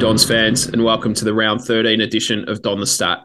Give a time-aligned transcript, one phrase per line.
[0.00, 3.18] Dons fans, and welcome to the round 13 edition of Don the Stat.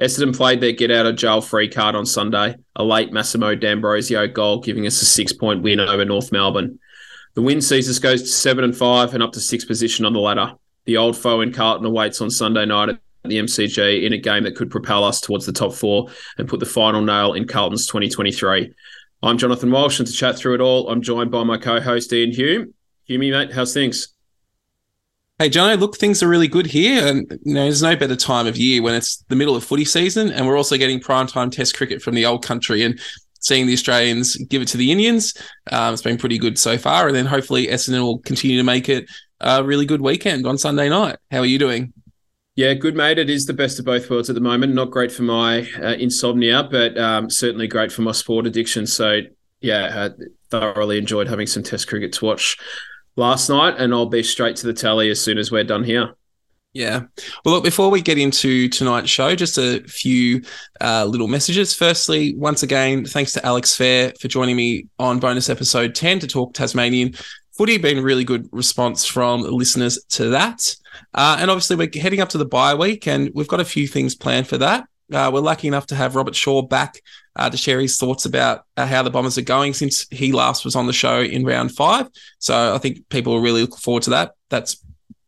[0.00, 4.26] Essendon played their get out of jail free card on Sunday, a late Massimo D'Ambrosio
[4.26, 6.80] goal giving us a six point win over North Melbourne.
[7.34, 10.14] The win sees us goes to seven and five and up to sixth position on
[10.14, 10.54] the ladder.
[10.86, 14.42] The old foe in Carlton awaits on Sunday night at the MCG in a game
[14.42, 16.08] that could propel us towards the top four
[16.38, 18.72] and put the final nail in Carlton's 2023.
[19.22, 22.32] I'm Jonathan Walsh, and to chat through it all, I'm joined by my co-host Ian
[22.32, 22.74] Hume.
[23.04, 24.15] Hume, mate, how's things?
[25.38, 27.06] Hey, Jono, look, things are really good here.
[27.06, 29.84] And you know, there's no better time of year when it's the middle of footy
[29.84, 32.98] season, and we're also getting prime time Test cricket from the old country and
[33.40, 35.34] seeing the Australians give it to the Indians.
[35.70, 38.88] Um, it's been pretty good so far, and then hopefully Essendon will continue to make
[38.88, 39.10] it
[39.40, 41.16] a really good weekend on Sunday night.
[41.30, 41.92] How are you doing?
[42.54, 43.18] Yeah, good, mate.
[43.18, 44.72] It is the best of both worlds at the moment.
[44.72, 48.86] Not great for my uh, insomnia, but um, certainly great for my sport addiction.
[48.86, 49.20] So,
[49.60, 52.56] yeah, I thoroughly enjoyed having some Test cricket to watch
[53.16, 56.14] last night, and I'll be straight to the tally as soon as we're done here.
[56.76, 57.04] Yeah.
[57.42, 60.42] Well, look, before we get into tonight's show, just a few
[60.78, 61.72] uh, little messages.
[61.72, 66.26] Firstly, once again, thanks to Alex Fair for joining me on bonus episode 10 to
[66.26, 67.14] talk Tasmanian
[67.56, 67.78] footy.
[67.78, 70.76] Been really good response from listeners to that.
[71.14, 73.88] Uh, and obviously, we're heading up to the bye week, and we've got a few
[73.88, 74.86] things planned for that.
[75.12, 77.00] Uh, we're lucky enough to have Robert Shaw back
[77.36, 80.64] uh, to share his thoughts about uh, how the Bombers are going since he last
[80.64, 82.08] was on the show in round five.
[82.38, 84.32] So I think people are really looking forward to that.
[84.48, 84.82] That's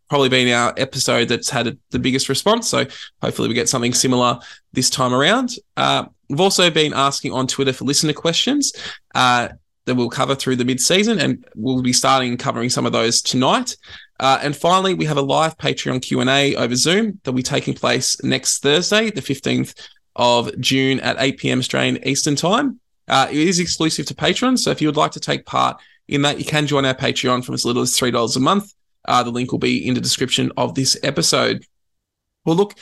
[0.08, 2.68] probably been our episode that's had a, the biggest response.
[2.68, 2.86] So
[3.22, 4.40] hopefully we get something similar
[4.72, 5.50] this time around.
[5.76, 8.72] Uh, we've also been asking on Twitter for listener questions
[9.14, 9.48] uh,
[9.84, 13.76] that we'll cover through the mid-season, and we'll be starting covering some of those tonight.
[14.20, 17.74] Uh, and finally, we have a live Patreon Q&A over Zoom that will be taking
[17.74, 19.74] place next Thursday, the 15th
[20.16, 21.58] of June at 8 p.m.
[21.60, 22.80] Australian Eastern Time.
[23.06, 26.22] Uh, it is exclusive to patrons, so if you would like to take part in
[26.22, 28.74] that, you can join our Patreon from as little as $3 a month.
[29.06, 31.64] Uh, the link will be in the description of this episode.
[32.44, 32.74] Well, look,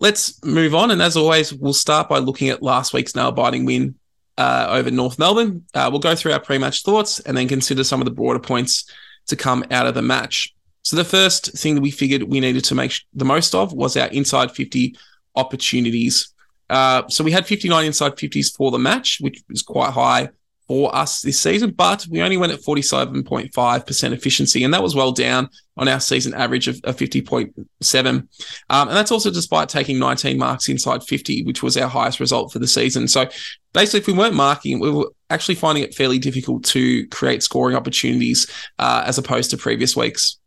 [0.00, 0.90] let's move on.
[0.90, 3.96] And as always, we'll start by looking at last week's nail biting win
[4.38, 5.64] uh, over North Melbourne.
[5.74, 8.40] Uh, we'll go through our pre match thoughts and then consider some of the broader
[8.40, 8.90] points
[9.26, 10.54] to come out of the match.
[10.82, 13.96] So the first thing that we figured we needed to make the most of was
[13.96, 14.96] our inside 50
[15.36, 16.32] opportunities.
[16.68, 20.30] Uh, so we had 59 inside 50s for the match, which was quite high
[20.70, 25.10] for us this season, but we only went at 47.5% efficiency, and that was well
[25.10, 28.06] down on our season average of, of 50.7.
[28.06, 28.28] Um,
[28.70, 32.60] and that's also despite taking 19 marks inside 50, which was our highest result for
[32.60, 33.08] the season.
[33.08, 33.28] So
[33.72, 37.74] basically, if we weren't marking, we were actually finding it fairly difficult to create scoring
[37.74, 38.48] opportunities
[38.78, 40.39] uh, as opposed to previous weeks.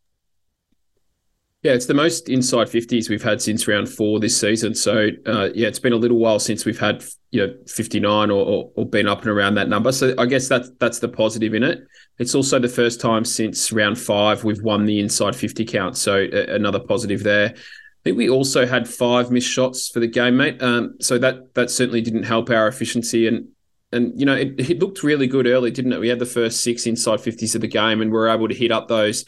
[1.63, 4.75] Yeah, it's the most inside 50s we've had since round four this season.
[4.75, 8.45] So, uh, yeah, it's been a little while since we've had, you know, 59 or,
[8.45, 9.93] or, or, been up and around that number.
[9.93, 11.79] So I guess that's, that's the positive in it.
[12.19, 15.95] It's also the first time since round five we've won the inside 50 count.
[15.95, 17.53] So uh, another positive there.
[17.55, 20.61] I think we also had five missed shots for the game, mate.
[20.61, 23.27] Um, so that that certainly didn't help our efficiency.
[23.27, 23.47] And
[23.93, 26.01] and you know it, it looked really good early, didn't it?
[26.01, 28.53] We had the first six inside 50s of the game, and we are able to
[28.53, 29.23] hit up those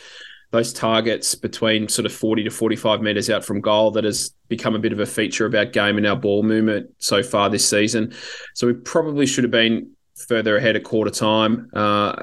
[0.56, 4.76] those targets between sort of 40 to 45 metres out from goal that has become
[4.76, 7.68] a bit of a feature of our game and our ball movement so far this
[7.70, 8.14] season.
[8.54, 11.70] So we probably should have been further ahead at quarter time.
[11.74, 12.16] Uh,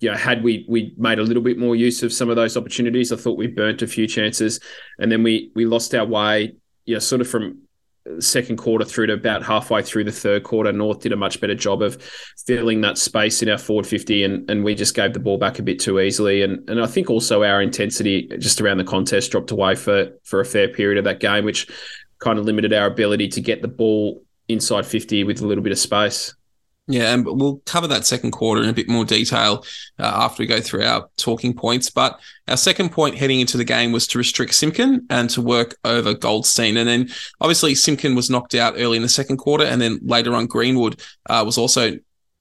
[0.00, 2.56] you know, had we we made a little bit more use of some of those
[2.56, 4.60] opportunities, I thought we burnt a few chances,
[4.98, 6.54] and then we we lost our way.
[6.86, 7.62] You know, sort of from
[8.18, 11.54] second quarter through to about halfway through the third quarter, North did a much better
[11.54, 12.02] job of
[12.46, 15.58] filling that space in our forward 50 and, and we just gave the ball back
[15.58, 16.42] a bit too easily.
[16.42, 20.40] And and I think also our intensity just around the contest dropped away for for
[20.40, 21.68] a fair period of that game, which
[22.18, 25.72] kind of limited our ability to get the ball inside 50 with a little bit
[25.72, 26.34] of space.
[26.90, 29.64] Yeah, and we'll cover that second quarter in a bit more detail
[30.00, 31.88] uh, after we go through our talking points.
[31.88, 32.18] But
[32.48, 36.14] our second point heading into the game was to restrict Simpkin and to work over
[36.14, 36.76] Goldstein.
[36.76, 37.08] And then
[37.40, 41.00] obviously Simpkin was knocked out early in the second quarter, and then later on Greenwood
[41.28, 41.92] uh, was also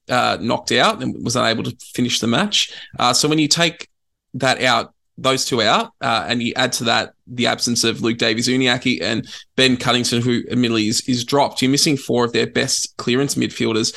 [0.09, 2.73] uh, knocked out and was unable to finish the match.
[2.97, 3.87] Uh, so when you take
[4.33, 8.17] that out, those two out, uh, and you add to that the absence of Luke
[8.17, 9.27] Davies-Uniacke and
[9.57, 13.93] Ben Cunnington, who admittedly is, is dropped, you're missing four of their best clearance midfielders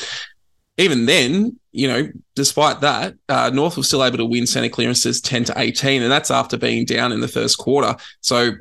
[0.78, 5.20] even then, you know, despite that, uh, North was still able to win centre clearances
[5.20, 7.96] 10 to 18, and that's after being down in the first quarter.
[8.20, 8.52] So,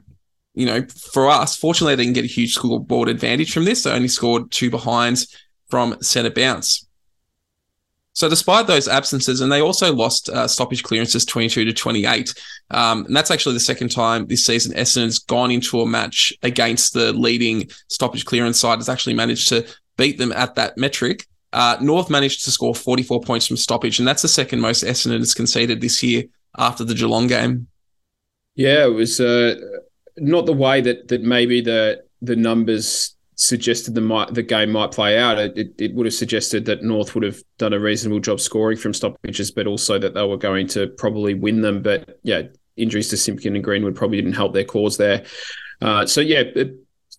[0.53, 3.83] you know, for us, fortunately, they didn't get a huge scoreboard advantage from this.
[3.83, 5.35] They only scored two behinds
[5.69, 6.85] from centre bounce.
[8.13, 12.33] So, despite those absences, and they also lost uh, stoppage clearances 22 to 28.
[12.69, 16.33] Um, and that's actually the second time this season Essendon has gone into a match
[16.43, 19.65] against the leading stoppage clearance side, has actually managed to
[19.95, 21.25] beat them at that metric.
[21.53, 25.19] Uh, North managed to score 44 points from stoppage, and that's the second most Essendon
[25.19, 26.23] has conceded this year
[26.57, 27.67] after the Geelong game.
[28.55, 29.55] Yeah, it was uh,
[30.17, 34.91] not the way that that maybe the the numbers suggested the might the game might
[34.91, 35.39] play out.
[35.39, 38.93] It, it would have suggested that North would have done a reasonable job scoring from
[38.93, 41.81] stoppages, but also that they were going to probably win them.
[41.81, 42.43] But yeah,
[42.77, 45.25] injuries to Simpkin and Greenwood probably didn't help their cause there.
[45.81, 46.43] Uh, so yeah,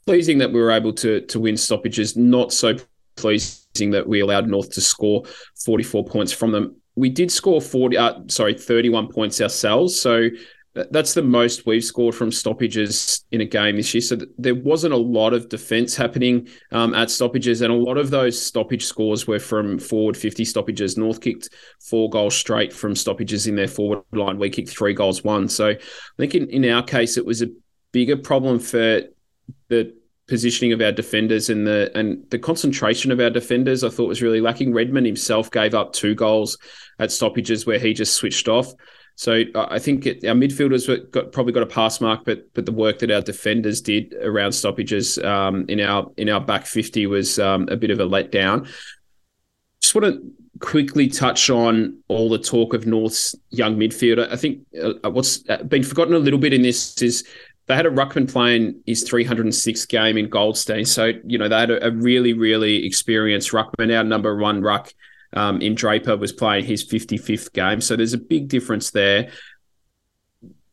[0.07, 2.17] pleasing that we were able to to win stoppages.
[2.17, 2.77] Not so
[3.17, 5.25] pleasing that we allowed North to score
[5.65, 6.77] 44 points from them.
[6.95, 10.01] We did score 40, uh, sorry, 31 points ourselves.
[10.01, 10.29] So
[10.75, 14.01] that's the most we've scored from stoppages in a game this year.
[14.01, 18.11] So there wasn't a lot of defence happening um, at stoppages, and a lot of
[18.11, 20.97] those stoppage scores were from forward 50 stoppages.
[20.97, 24.39] North kicked four goals straight from stoppages in their forward line.
[24.39, 25.49] We kicked three goals, one.
[25.49, 25.79] So I
[26.19, 27.49] think in, in our case, it was a
[27.93, 29.03] bigger problem for
[29.69, 29.95] the
[30.29, 33.85] positioning of our defenders and the and the concentration of our defenders.
[33.85, 34.73] I thought was really lacking.
[34.73, 36.59] Redmond himself gave up two goals
[36.99, 38.73] at stoppages where he just switched off.
[39.15, 42.73] So I think it, our midfielders got, probably got a pass mark, but but the
[42.73, 47.39] work that our defenders did around stoppages um, in our in our back fifty was
[47.39, 48.67] um, a bit of a letdown.
[49.83, 54.31] Just want to quickly touch on all the talk of North's young midfielder.
[54.33, 57.25] I think uh, what's uh, been forgotten a little bit in this is
[57.67, 60.85] they had a ruckman playing his 306th game in Goldstein.
[60.85, 63.97] So, you know, they had a, a really, really experienced ruckman.
[63.97, 64.93] Our number one ruck
[65.35, 67.81] um, in Draper was playing his 55th game.
[67.81, 69.31] So there's a big difference there.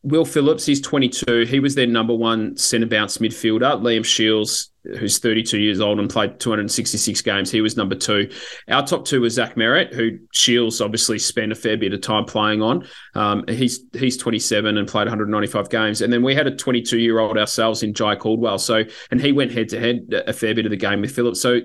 [0.02, 1.44] Will Phillips, he's 22.
[1.44, 3.80] He was their number one centre bounce midfielder.
[3.82, 8.30] Liam Shiels, who's 32 years old and played 266 games, he was number two.
[8.68, 12.24] Our top two was Zach Merrett, who Shields obviously spent a fair bit of time
[12.24, 12.86] playing on.
[13.14, 16.00] Um, he's he's 27 and played 195 games.
[16.00, 18.58] And then we had a 22 year old ourselves in Jai Caldwell.
[18.58, 21.42] So and he went head to head a fair bit of the game with Phillips.
[21.42, 21.60] So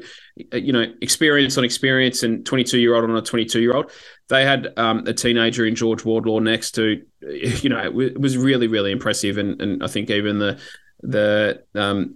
[0.52, 3.92] you know, experience on experience and 22 year old on a 22 year old.
[4.28, 8.68] They had um, a teenager in George Wardlaw next to, you know, it was really,
[8.68, 9.38] really impressive.
[9.38, 10.60] And, and I think even the,
[11.02, 12.16] the, um,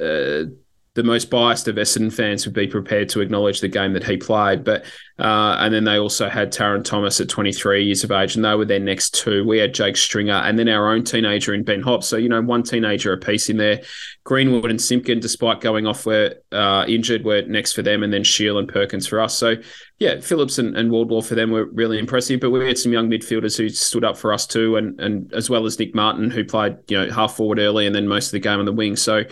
[0.00, 0.50] uh,
[0.94, 4.18] the most biased of Essendon fans would be prepared to acknowledge the game that he
[4.18, 4.62] played.
[4.62, 4.84] But
[5.18, 8.54] uh, and then they also had Tarryn Thomas at 23 years of age, and they
[8.54, 9.46] were their next two.
[9.46, 12.06] We had Jake Stringer, and then our own teenager in Ben Hobbs.
[12.06, 13.82] So you know, one teenager apiece in there.
[14.24, 17.24] Greenwood and Simpkin, despite going off, were uh, injured.
[17.24, 19.36] Were next for them, and then Shiel and Perkins for us.
[19.36, 19.56] So
[19.98, 22.40] yeah, Phillips and, and Wardlaw for them were really impressive.
[22.40, 25.48] But we had some young midfielders who stood up for us too, and and as
[25.48, 28.32] well as Nick Martin, who played you know half forward early and then most of
[28.32, 28.96] the game on the wing.
[28.96, 29.24] So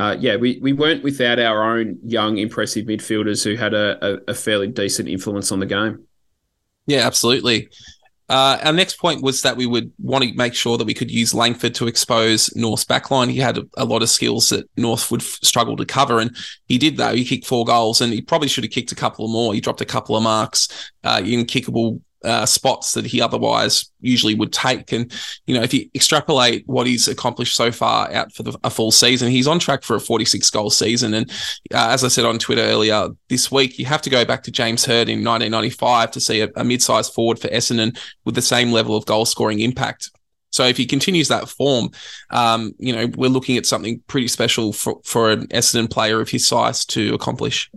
[0.00, 4.18] uh, yeah, we, we weren't without our own young, impressive midfielders who had a, a,
[4.28, 6.06] a fairly decent influence on the game.
[6.86, 7.68] Yeah, absolutely.
[8.28, 11.10] Uh, our next point was that we would want to make sure that we could
[11.10, 13.30] use Langford to expose North's backline.
[13.30, 16.34] He had a, a lot of skills that North would f- struggle to cover, and
[16.66, 17.14] he did though.
[17.14, 19.52] He kicked four goals, and he probably should have kicked a couple more.
[19.52, 24.34] He dropped a couple of marks uh, in kickable uh, spots that he otherwise usually
[24.34, 24.92] would take.
[24.92, 25.12] And,
[25.46, 28.90] you know, if you extrapolate what he's accomplished so far out for the, a full
[28.90, 31.14] season, he's on track for a 46 goal season.
[31.14, 31.30] And
[31.72, 34.50] uh, as I said on Twitter earlier this week, you have to go back to
[34.50, 38.42] James Hird in 1995 to see a, a mid sized forward for Essendon with the
[38.42, 40.10] same level of goal scoring impact.
[40.52, 41.88] So if he continues that form,
[42.30, 46.28] um, you know, we're looking at something pretty special for, for an Essendon player of
[46.28, 47.70] his size to accomplish.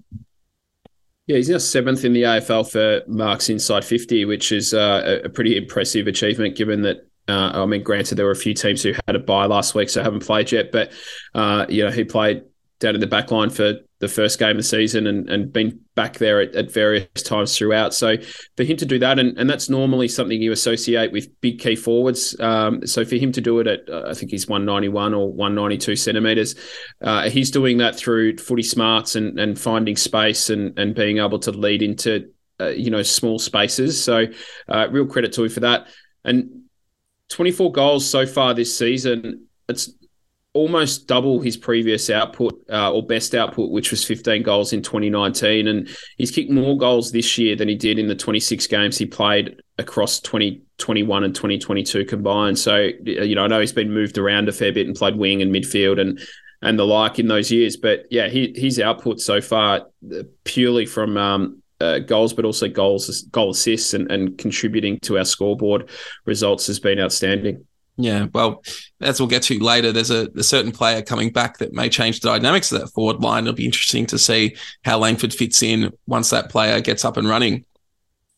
[1.27, 5.29] Yeah, he's now seventh in the AFL for marks inside 50, which is uh, a
[5.29, 7.07] pretty impressive achievement given that.
[7.27, 9.89] Uh, I mean, granted, there were a few teams who had a bye last week,
[9.89, 10.71] so haven't played yet.
[10.71, 10.91] But
[11.33, 12.43] uh, you know, he played
[12.85, 15.79] down in the back line for the first game of the season and, and been
[15.95, 17.95] back there at, at, various times throughout.
[17.95, 18.17] So
[18.55, 21.75] for him to do that, and, and that's normally something you associate with big key
[21.75, 22.39] forwards.
[22.39, 25.95] Um, so for him to do it at, uh, I think he's 191 or 192
[25.95, 26.55] centimetres,
[27.01, 31.39] uh, he's doing that through footy smarts and, and finding space and, and being able
[31.39, 34.01] to lead into, uh, you know, small spaces.
[34.03, 34.25] So
[34.69, 35.87] uh, real credit to him for that.
[36.23, 36.65] And
[37.29, 39.47] 24 goals so far this season.
[39.67, 39.89] It's
[40.55, 45.67] almost double his previous output uh, or best output, which was 15 goals in 2019.
[45.67, 49.05] And he's kicked more goals this year than he did in the 26 games he
[49.05, 52.57] played across 2021 and 2022 combined.
[52.57, 55.41] So, you know, I know he's been moved around a fair bit and played wing
[55.41, 56.19] and midfield and
[56.61, 57.75] and the like in those years.
[57.75, 62.69] But yeah, he, his output so far uh, purely from um, uh, goals, but also
[62.69, 65.89] goals, goal assists, and, and contributing to our scoreboard
[66.23, 67.65] results has been outstanding.
[67.97, 68.61] Yeah, well,
[68.99, 72.19] as we'll get to later, there's a, a, certain player coming back that may change
[72.19, 73.43] the dynamics of that forward line.
[73.43, 77.27] It'll be interesting to see how Langford fits in once that player gets up and
[77.27, 77.63] running.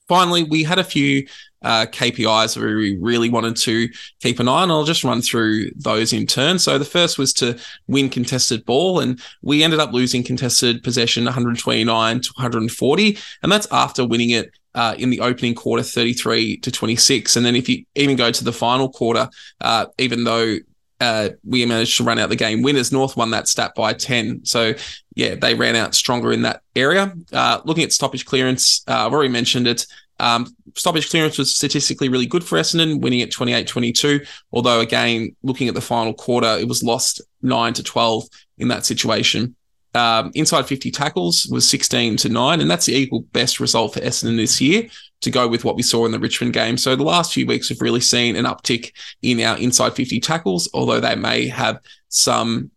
[0.07, 1.25] Finally, we had a few
[1.63, 3.89] uh, KPIs that we really wanted to
[4.21, 4.71] keep an eye on.
[4.71, 6.59] I'll just run through those in turn.
[6.59, 11.25] So the first was to win contested ball, and we ended up losing contested possession
[11.25, 16.71] 129 to 140, and that's after winning it uh, in the opening quarter, 33 to
[16.71, 17.35] 26.
[17.35, 19.27] And then if you even go to the final quarter,
[19.59, 20.57] uh, even though
[20.99, 22.91] uh, we managed to run out the game winners.
[22.91, 24.45] North won that stat by 10.
[24.45, 24.73] So,
[25.15, 27.13] yeah, they ran out stronger in that area.
[27.31, 29.85] Uh, looking at stoppage clearance, uh, I've already mentioned it.
[30.19, 34.21] Um, stoppage clearance was statistically really good for Essendon, winning at 28 22.
[34.51, 38.23] Although, again, looking at the final quarter, it was lost 9 to 12
[38.57, 39.55] in that situation.
[39.97, 43.99] Um, inside 50 tackles was 16 to 9, and that's the equal best result for
[44.01, 44.87] Essendon this year
[45.21, 46.77] to go with what we saw in the Richmond game.
[46.77, 48.91] So the last few weeks have really seen an uptick
[49.23, 52.69] in our inside 50 tackles, although they may have some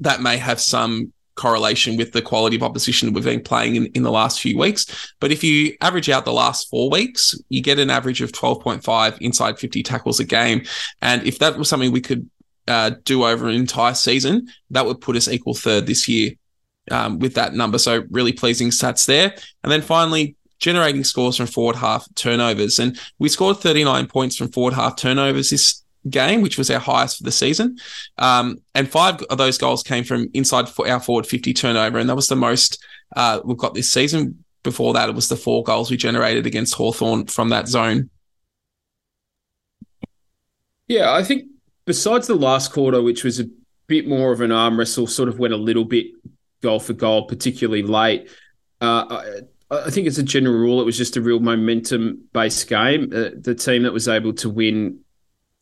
[0.00, 4.02] that may have some correlation with the quality of opposition we've been playing in, in
[4.02, 5.14] the last few weeks.
[5.20, 9.18] But if you average out the last four weeks, you get an average of 12.5
[9.20, 10.64] inside 50 tackles a game.
[11.00, 12.28] And if that was something we could
[12.68, 16.32] uh, do over an entire season, that would put us equal third this year
[16.90, 17.78] um, with that number.
[17.78, 19.34] So really pleasing stats there.
[19.62, 22.78] And then finally, generating scores from forward half turnovers.
[22.78, 27.18] And we scored 39 points from forward half turnovers this game, which was our highest
[27.18, 27.78] for the season.
[28.18, 31.98] Um, and five of those goals came from inside our forward 50 turnover.
[31.98, 32.82] And that was the most
[33.14, 34.44] uh, we've got this season.
[34.62, 38.10] Before that, it was the four goals we generated against Hawthorn from that zone.
[40.86, 41.46] Yeah, I think
[41.84, 43.48] besides the last quarter, which was a
[43.88, 46.06] bit more of an arm wrestle, sort of went a little bit
[46.62, 48.28] goal for goal, particularly late.
[48.80, 49.22] Uh,
[49.70, 50.80] I, I think it's a general rule.
[50.80, 53.12] It was just a real momentum based game.
[53.14, 55.00] Uh, the team that was able to win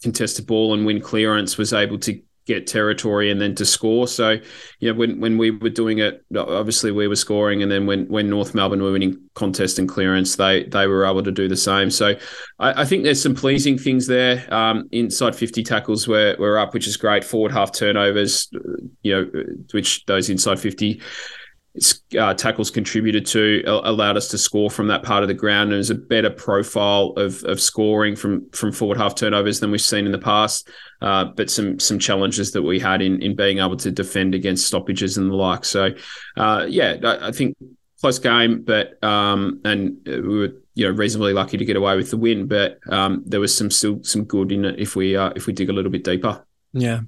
[0.03, 4.09] contested ball and win clearance was able to get territory and then to score.
[4.09, 4.37] So,
[4.81, 8.07] you know, when when we were doing it, obviously we were scoring, and then when
[8.07, 11.57] when North Melbourne were winning contest and clearance, they they were able to do the
[11.57, 11.91] same.
[11.91, 12.15] So,
[12.59, 14.53] I, I think there's some pleasing things there.
[14.53, 17.25] Um, inside 50 tackles were were up, which is great.
[17.25, 18.49] Forward half turnovers,
[19.03, 19.31] you know,
[19.73, 21.01] which those inside 50
[22.19, 25.71] uh, tackles contributed to allowed us to score from that part of the ground.
[25.71, 29.81] And there's a better profile of of scoring from from forward half turnovers than we've
[29.81, 30.69] seen in the past.
[31.01, 34.67] Uh, but some some challenges that we had in in being able to defend against
[34.67, 35.65] stoppages and the like.
[35.65, 35.91] So,
[36.37, 37.57] uh, yeah, I, I, think
[38.01, 42.11] close game, but um, and we were you know reasonably lucky to get away with
[42.11, 42.49] the win.
[42.49, 45.53] But um, there was some still some good in it if we uh, if we
[45.53, 46.45] dig a little bit deeper.
[46.73, 47.01] Yeah.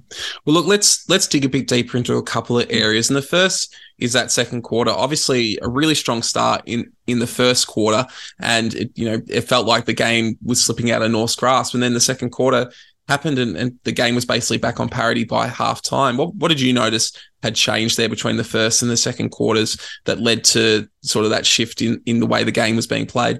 [0.45, 3.09] Well, look, let's let's dig a bit deeper into a couple of areas.
[3.09, 4.91] And the first is that second quarter.
[4.91, 8.05] Obviously, a really strong start in in the first quarter,
[8.39, 11.73] and it, you know it felt like the game was slipping out of North's grasp.
[11.73, 12.71] And then the second quarter
[13.07, 16.17] happened, and, and the game was basically back on parity by half time.
[16.17, 19.77] What what did you notice had changed there between the first and the second quarters
[20.03, 23.05] that led to sort of that shift in in the way the game was being
[23.05, 23.39] played?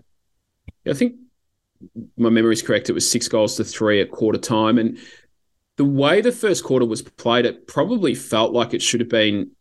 [0.88, 1.16] I think
[2.16, 2.90] my memory is correct.
[2.90, 4.98] It was six goals to three at quarter time, and
[5.78, 9.52] the way the first quarter was played, it probably felt like it should have been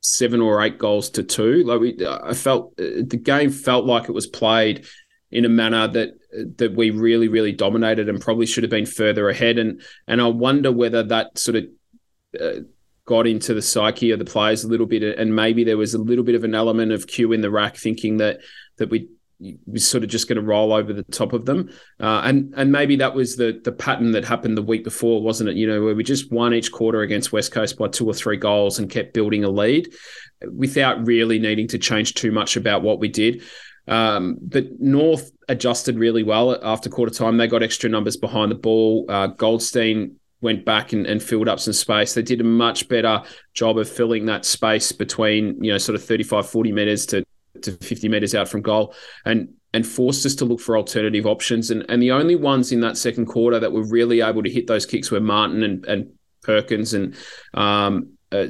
[0.00, 1.62] seven or eight goals to two.
[1.64, 4.86] Like we, I felt uh, the game felt like it was played
[5.30, 6.10] in a manner that
[6.58, 9.58] that we really, really dominated and probably should have been further ahead.
[9.58, 11.64] And and I wonder whether that sort of
[12.40, 12.60] uh,
[13.04, 15.98] got into the psyche of the players a little bit, and maybe there was a
[15.98, 18.40] little bit of an element of cue in the rack, thinking that
[18.78, 19.08] that we
[19.66, 21.70] was sort of just going to roll over the top of them.
[21.98, 25.50] Uh, and and maybe that was the the pattern that happened the week before, wasn't
[25.50, 25.56] it?
[25.56, 28.36] You know, where we just won each quarter against West Coast by two or three
[28.36, 29.88] goals and kept building a lead
[30.52, 33.42] without really needing to change too much about what we did.
[33.88, 37.36] Um, but North adjusted really well after quarter time.
[37.36, 39.06] They got extra numbers behind the ball.
[39.08, 42.14] Uh, Goldstein went back and, and filled up some space.
[42.14, 46.04] They did a much better job of filling that space between, you know, sort of
[46.04, 47.24] 35, 40 meters to
[47.64, 51.70] to 50 meters out from goal and and forced us to look for alternative options.
[51.70, 54.66] And and the only ones in that second quarter that were really able to hit
[54.66, 56.12] those kicks were Martin and, and
[56.42, 57.14] Perkins and
[57.54, 58.46] um, uh,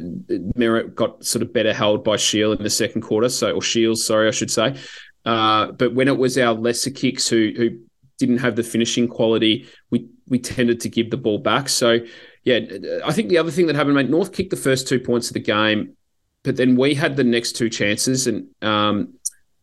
[0.57, 3.29] Merrett got sort of better held by Shiel in the second quarter.
[3.29, 4.77] So or Shiels, sorry, I should say.
[5.25, 7.79] Uh, but when it was our lesser kicks who who
[8.19, 11.69] didn't have the finishing quality, we we tended to give the ball back.
[11.69, 11.99] So
[12.45, 12.61] yeah,
[13.05, 15.35] I think the other thing that happened, mate, North kicked the first two points of
[15.35, 15.97] the game
[16.43, 19.15] but then we had the next two chances, and um,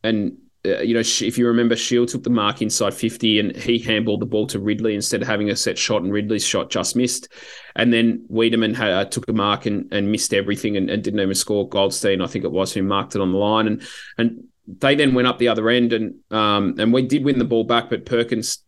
[0.03, 3.83] and uh, you know if you remember, Shiel took the mark inside fifty, and he
[3.83, 6.95] handballed the ball to Ridley instead of having a set shot, and Ridley's shot just
[6.95, 7.29] missed.
[7.75, 11.19] And then Weideman had, uh, took a mark and, and missed everything, and, and didn't
[11.19, 11.67] even score.
[11.67, 13.81] Goldstein, I think it was, who marked it on the line, and
[14.17, 17.45] and they then went up the other end, and um, and we did win the
[17.45, 18.59] ball back, but Perkins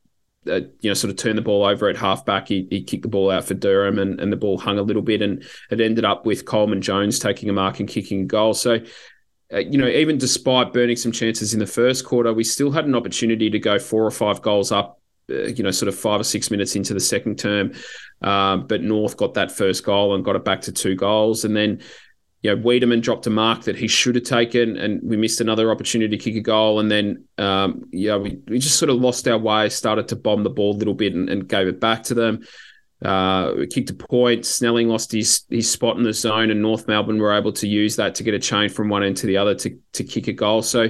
[0.47, 2.47] uh, you know, sort of turned the ball over at halfback.
[2.47, 5.01] He, he kicked the ball out for Durham, and, and the ball hung a little
[5.01, 8.53] bit, and it ended up with Coleman Jones taking a mark and kicking a goal.
[8.53, 8.79] So,
[9.53, 12.85] uh, you know, even despite burning some chances in the first quarter, we still had
[12.85, 15.01] an opportunity to go four or five goals up.
[15.29, 17.71] Uh, you know, sort of five or six minutes into the second term,
[18.23, 21.55] uh, but North got that first goal and got it back to two goals, and
[21.55, 21.81] then
[22.41, 25.71] you know, Weideman dropped a mark that he should have taken, and we missed another
[25.71, 26.79] opportunity to kick a goal.
[26.79, 30.43] And then, um, yeah, we, we just sort of lost our way, started to bomb
[30.43, 32.41] the ball a little bit and, and gave it back to them.
[33.03, 34.45] uh, kicked a point.
[34.45, 37.95] Snelling lost his his spot in the zone, and North Melbourne were able to use
[37.95, 40.33] that to get a chain from one end to the other to to kick a
[40.33, 40.61] goal.
[40.61, 40.89] So.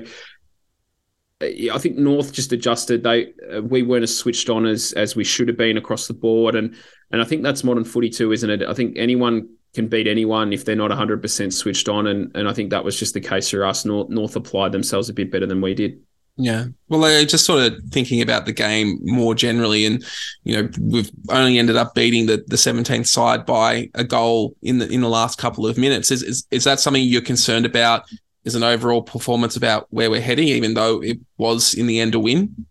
[1.41, 3.01] I think North just adjusted.
[3.01, 6.13] They uh, we weren't as switched on as as we should have been across the
[6.13, 6.75] board, and
[7.11, 8.61] and I think that's modern footy too, isn't it?
[8.61, 12.53] I think anyone can beat anyone if they're not 100% switched on, and and I
[12.53, 13.85] think that was just the case for us.
[13.85, 15.99] North, North applied themselves a bit better than we did.
[16.41, 16.67] Yeah.
[16.88, 20.03] Well, I just sort of thinking about the game more generally, and
[20.43, 24.79] you know, we've only ended up beating the the 17th side by a goal in
[24.79, 26.11] the in the last couple of minutes.
[26.11, 28.05] Is is, is that something you're concerned about?
[28.45, 32.15] Is an overall performance about where we're heading, even though it was in the end
[32.15, 32.65] a win?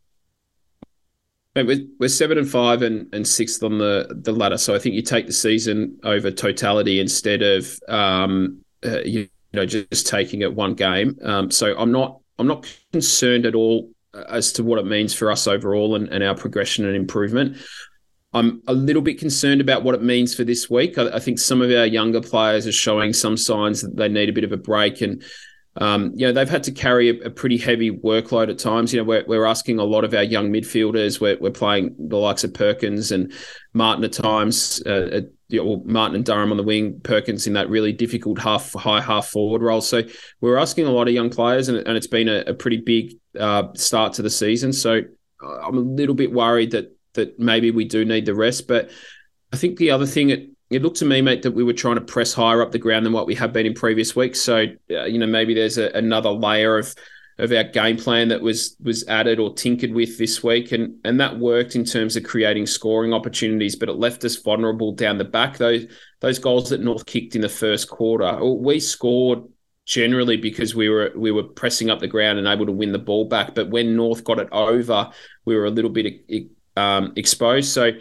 [1.67, 4.95] We're, we're seven and five and, and sixth on the the ladder, so I think
[4.95, 10.55] you take the season over totality instead of um, uh, you know just taking it
[10.55, 11.19] one game.
[11.23, 15.15] Um, so I'm not I'm not concerned at all uh, as to what it means
[15.15, 17.57] for us overall and, and our progression and improvement.
[18.35, 20.99] I'm a little bit concerned about what it means for this week.
[20.99, 24.29] I, I, think some of our younger players are showing some signs that they need
[24.29, 25.23] a bit of a break, and
[25.77, 28.93] um, you know they've had to carry a, a, pretty heavy workload at times.
[28.93, 31.21] You know we're, we're asking a lot of our young midfielders.
[31.21, 33.33] We're, we're playing the likes of Perkins and
[33.75, 34.83] Martin at times.
[34.85, 38.73] Uh, you know, Martin and Durham on the wing, Perkins in that really difficult half
[38.75, 39.81] high half forward role.
[39.81, 40.03] So
[40.41, 43.15] we're asking a lot of young players, and, and it's been a, a pretty big
[43.39, 44.73] uh, start to the season.
[44.73, 45.03] So
[45.43, 48.67] uh, I'm a little bit worried that that maybe we do need the rest.
[48.67, 48.91] But
[49.53, 51.95] I think the other thing it it looked to me, mate, that we were trying
[51.95, 54.41] to press higher up the ground than what we have been in previous weeks.
[54.41, 56.95] So uh, you know maybe there's a, another layer of
[57.39, 61.21] of our game plan that was was added or tinkered with this week, and and
[61.21, 65.25] that worked in terms of creating scoring opportunities, but it left us vulnerable down the
[65.25, 65.57] back.
[65.57, 65.87] Those
[66.21, 69.45] those goals that North kicked in the first quarter, we scored
[69.87, 72.99] generally because we were we were pressing up the ground and able to win the
[72.99, 73.55] ball back.
[73.55, 75.11] But when North got it over,
[75.47, 76.25] we were a little bit
[76.77, 77.71] um, exposed.
[77.71, 77.93] So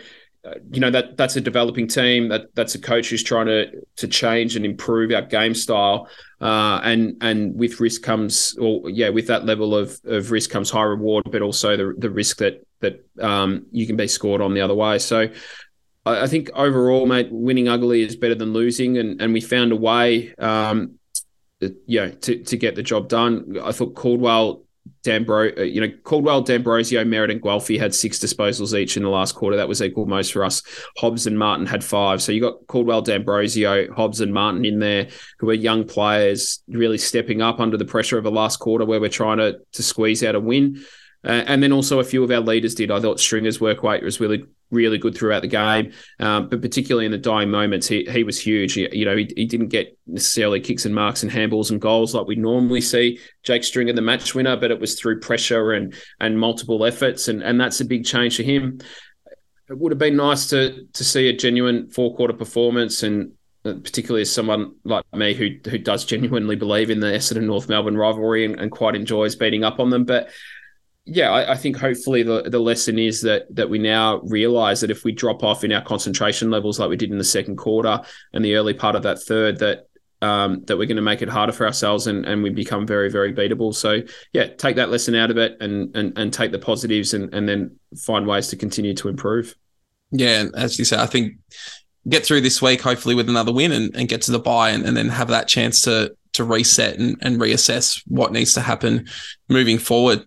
[0.71, 2.29] you know that that's a developing team.
[2.29, 6.09] That that's a coach who's trying to to change and improve our game style.
[6.39, 10.69] Uh, and and with risk comes, or yeah, with that level of of risk comes
[10.69, 14.53] high reward, but also the the risk that that um, you can be scored on
[14.53, 14.99] the other way.
[14.99, 15.29] So.
[16.05, 19.73] I, I think overall, mate, winning ugly is better than losing, and, and we found
[19.73, 20.99] a way, um,
[21.85, 23.57] yeah, to, to get the job done.
[23.61, 24.63] I thought Caldwell
[25.03, 29.09] Dambro, uh, you know, Caldwell, D'Ambrosio, Merrett, and Guelfi had six disposals each in the
[29.09, 29.57] last quarter.
[29.57, 30.61] That was equal most for us.
[30.97, 32.21] Hobbs and Martin had five.
[32.21, 35.07] So you got Caldwell, D'Ambrosio, Hobbs, and Martin in there,
[35.39, 38.99] who are young players really stepping up under the pressure of a last quarter where
[38.99, 40.83] we're trying to to squeeze out a win.
[41.23, 42.91] Uh, and then also a few of our leaders did.
[42.91, 47.05] I thought Stringer's work rate was really really good throughout the game, um, but particularly
[47.05, 48.73] in the dying moments, he, he was huge.
[48.73, 52.13] He, you know, he, he didn't get necessarily kicks and marks and handballs and goals
[52.13, 55.93] like we normally see Jake Stringer the match winner, but it was through pressure and
[56.19, 58.79] and multiple efforts, and and that's a big change for him.
[59.69, 63.33] It would have been nice to to see a genuine four quarter performance and.
[63.65, 67.67] Uh, particularly as someone like me who who does genuinely believe in the Essendon North
[67.67, 70.29] Melbourne rivalry and, and quite enjoys beating up on them, but
[71.07, 74.91] yeah, I, I, think hopefully the, the lesson is that that we now realize that
[74.91, 78.01] if we drop off in our concentration levels like we did in the second quarter
[78.33, 79.87] and the early part of that third, that
[80.21, 83.09] um, that we're going to make it harder for ourselves and, and we become very,
[83.09, 83.73] very beatable.
[83.73, 84.01] So
[84.33, 87.47] yeah, take that lesson out of it and and, and take the positives and, and
[87.47, 89.55] then find ways to continue to improve.
[90.11, 91.35] Yeah, as you say, I think
[92.09, 94.85] get through this week hopefully with another win and, and get to the bye and,
[94.85, 99.07] and then have that chance to to reset and, and reassess what needs to happen
[99.49, 100.23] moving forward.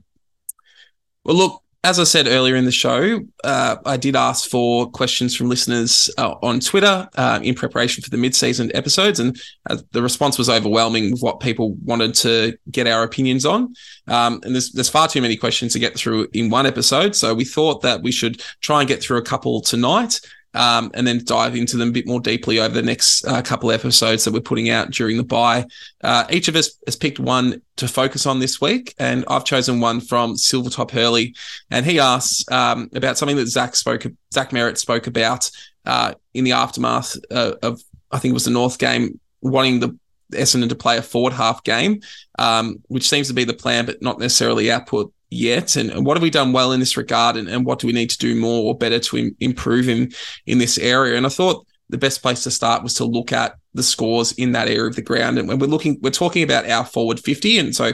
[1.24, 5.34] Well, look, as I said earlier in the show, uh, I did ask for questions
[5.34, 10.02] from listeners uh, on Twitter uh, in preparation for the mid-season episodes, and uh, the
[10.02, 13.74] response was overwhelming with what people wanted to get our opinions on.
[14.08, 17.32] Um, and there's there's far too many questions to get through in one episode, so
[17.32, 20.20] we thought that we should try and get through a couple tonight
[20.54, 23.70] um, and then dive into them a bit more deeply over the next uh, couple
[23.70, 25.64] episodes that we're putting out during the bye.
[26.02, 29.80] Uh, each of us has picked one to focus on this week, and I've chosen
[29.80, 31.34] one from Silvertop Hurley,
[31.70, 35.50] and he asks um, about something that Zach spoke, Zach Merrett spoke about
[35.86, 39.98] uh, in the aftermath uh, of, I think it was the North game, wanting the
[40.32, 42.00] Essendon to play a forward half game,
[42.38, 45.76] um, which seems to be the plan, but not necessarily output yet?
[45.76, 47.36] And, what have we done well in this regard?
[47.36, 50.12] And, and what do we need to do more or better to Im- improve in
[50.46, 51.16] in this area?
[51.16, 54.52] And i thought the best place to start was to look at the scores in
[54.52, 55.38] that area of the ground.
[55.38, 57.92] And when we're looking we're talking about our forward 50 and so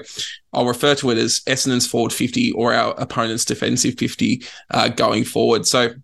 [0.53, 5.25] i'll refer to it as essendon's forward 50 or our opponent's defensive 50 uh, going
[5.25, 5.67] forward.
[5.67, 5.95] So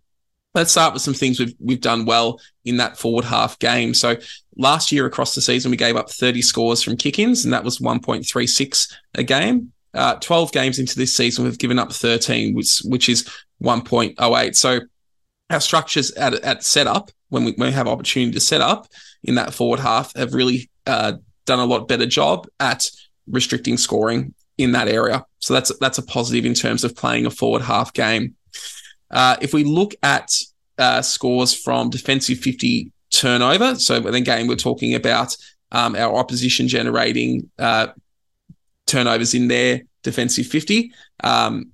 [0.54, 3.94] let's start with some things we've we've done well in that forward half game.
[3.94, 4.16] So
[4.56, 7.78] last year across the season, we gave up 30 scores from kick-ins, and that was
[7.78, 9.71] 1.36 a game.
[9.94, 13.28] Uh, 12 games into this season, we've given up 13, which which is
[13.62, 14.56] 1.08.
[14.56, 14.80] So
[15.50, 18.86] our structures at at setup when we, when we have opportunity to set up
[19.22, 21.14] in that forward half have really uh,
[21.46, 22.90] done a lot better job at
[23.26, 25.24] restricting scoring in that area.
[25.38, 28.34] So that's that's a positive in terms of playing a forward half game.
[29.10, 30.30] Uh, if we look at
[30.78, 35.36] uh, scores from defensive 50 turnover, so then again we're talking about
[35.70, 37.88] um, our opposition generating uh,
[38.92, 40.92] turnovers in their defensive 50.
[41.24, 41.72] Um,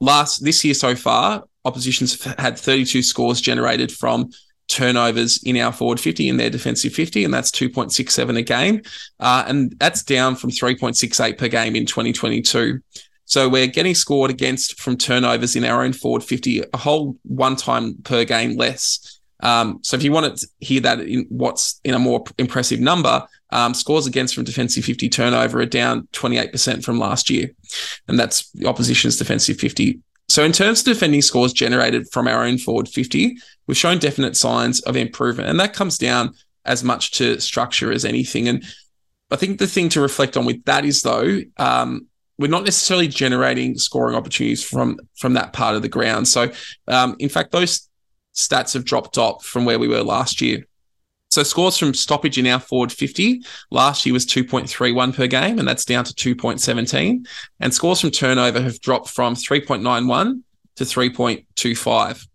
[0.00, 4.30] last this year so far, oppositions have had 32 scores generated from
[4.68, 8.82] turnovers in our forward 50 in their defensive 50, and that's 2.67 a game.
[9.20, 12.80] Uh, and that's down from 3.68 per game in 2022.
[13.26, 17.56] So we're getting scored against from turnovers in our own forward 50, a whole one
[17.56, 19.20] time per game less.
[19.40, 23.26] Um, so if you want to hear that in what's in a more impressive number,
[23.50, 27.50] um, scores against from defensive 50 turnover are down 28% from last year.
[28.08, 32.44] And that's the opposition's defensive 50 so, in terms of defending scores generated from our
[32.44, 35.48] own forward 50, we've shown definite signs of improvement.
[35.48, 38.48] And that comes down as much to structure as anything.
[38.48, 38.64] And
[39.30, 43.08] I think the thing to reflect on with that is, though, um, we're not necessarily
[43.08, 46.26] generating scoring opportunities from from that part of the ground.
[46.26, 46.50] So,
[46.88, 47.88] um, in fact, those
[48.34, 50.66] stats have dropped off from where we were last year.
[51.36, 55.68] So scores from stoppage in our forward 50 last year was 2.31 per game, and
[55.68, 57.26] that's down to 2.17.
[57.60, 60.40] And scores from turnover have dropped from 3.91
[60.76, 62.26] to 3.25.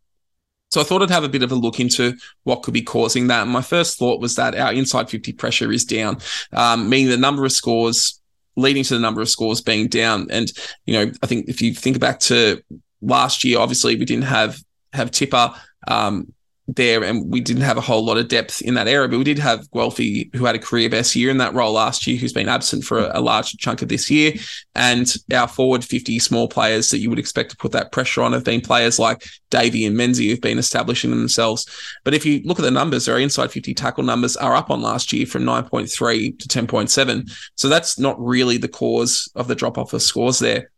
[0.69, 3.25] So I thought I'd have a bit of a look into what could be causing
[3.25, 3.41] that.
[3.41, 6.19] And my first thought was that our inside 50 pressure is down,
[6.53, 8.21] um, meaning the number of scores
[8.55, 10.27] leading to the number of scores being down.
[10.29, 10.51] And,
[10.85, 12.61] you know, I think if you think back to
[13.01, 14.59] last year, obviously we didn't have
[14.93, 15.55] have Tipper.
[15.87, 16.33] Um,
[16.75, 19.07] there, and we didn't have a whole lot of depth in that area.
[19.07, 22.07] But we did have Guelfi, who had a career best year in that role last
[22.07, 24.33] year, who's been absent for a, a, large chunk of this year.
[24.75, 28.33] And our forward 50 small players that you would expect to put that pressure on
[28.33, 31.65] have been players like Davey and Menzies, who've been establishing themselves.
[32.03, 34.81] But if you look at the numbers, our inside 50 tackle numbers are up on
[34.81, 37.31] last year from 9.3 to 10.7.
[37.55, 40.71] So that's not really the cause of the drop off of scores there.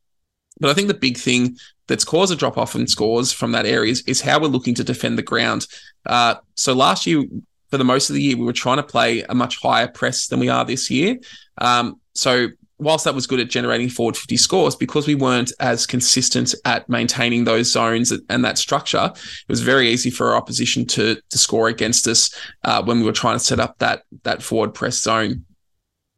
[0.60, 3.66] But I think the big thing that's caused a drop off in scores from that
[3.66, 5.68] area is, is how we're looking to defend the ground.
[6.06, 7.24] Uh, so last year,
[7.70, 10.28] for the most of the year, we were trying to play a much higher press
[10.28, 11.18] than we are this year.
[11.58, 15.86] Um, so whilst that was good at generating forward 50 scores, because we weren't as
[15.86, 20.86] consistent at maintaining those zones and that structure, it was very easy for our opposition
[20.88, 24.44] to, to score against us uh, when we were trying to set up that, that
[24.44, 25.46] forward press zone.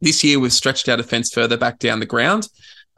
[0.00, 2.48] This year, we've stretched our defense further back down the ground.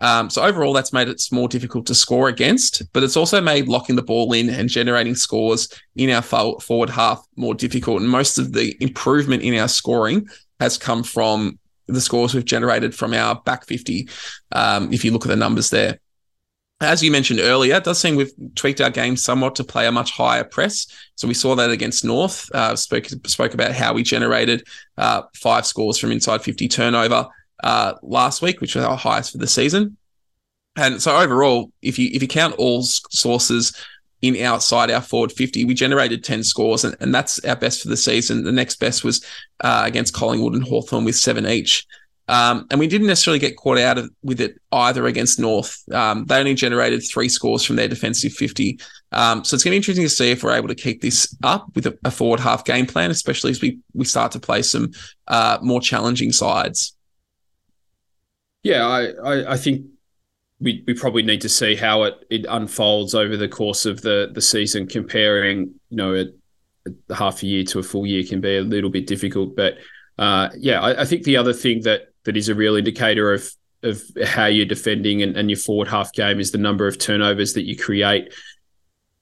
[0.01, 3.69] Um, so overall, that's made it more difficult to score against, but it's also made
[3.69, 8.01] locking the ball in and generating scores in our forward half more difficult.
[8.01, 10.29] And most of the improvement in our scoring
[10.61, 11.59] has come from
[11.89, 14.09] the scores we've generated from our back 50.
[14.53, 15.99] Um, if you look at the numbers there.
[16.81, 19.93] As you mentioned earlier, it does seem we've tweaked our game somewhat to play a
[19.93, 20.87] much higher press.
[21.17, 22.49] So we saw that against North.
[22.55, 24.65] Uh, spoke spoke about how we generated
[24.97, 27.27] uh, five scores from inside 50 turnover
[27.63, 29.97] uh, last week, which was our highest for the season.
[30.77, 33.77] And so overall, if you if you count all sources
[34.23, 37.89] in outside our forward 50, we generated 10 scores, and, and that's our best for
[37.89, 38.45] the season.
[38.45, 39.25] The next best was
[39.61, 41.87] uh, against Collingwood and Hawthorn with seven each.
[42.29, 45.83] Um, and we didn't necessarily get caught out of, with it either against North.
[45.93, 48.79] Um, they only generated three scores from their defensive 50.
[49.13, 51.35] Um, so it's going to be interesting to see if we're able to keep this
[51.43, 54.61] up with a, a forward half game plan, especially as we, we start to play
[54.61, 54.91] some
[55.27, 56.95] uh, more challenging sides.
[58.63, 59.87] Yeah, I, I, I think
[60.61, 64.31] we, we probably need to see how it, it unfolds over the course of the,
[64.33, 64.87] the season.
[64.87, 66.27] Comparing, you know, a,
[67.09, 69.55] a half a year to a full year can be a little bit difficult.
[69.55, 69.79] But
[70.19, 73.49] uh, yeah, I, I, think the other thing that that is a real indicator of
[73.85, 77.53] of how you're defending and, and your forward half game is the number of turnovers
[77.53, 78.35] that you create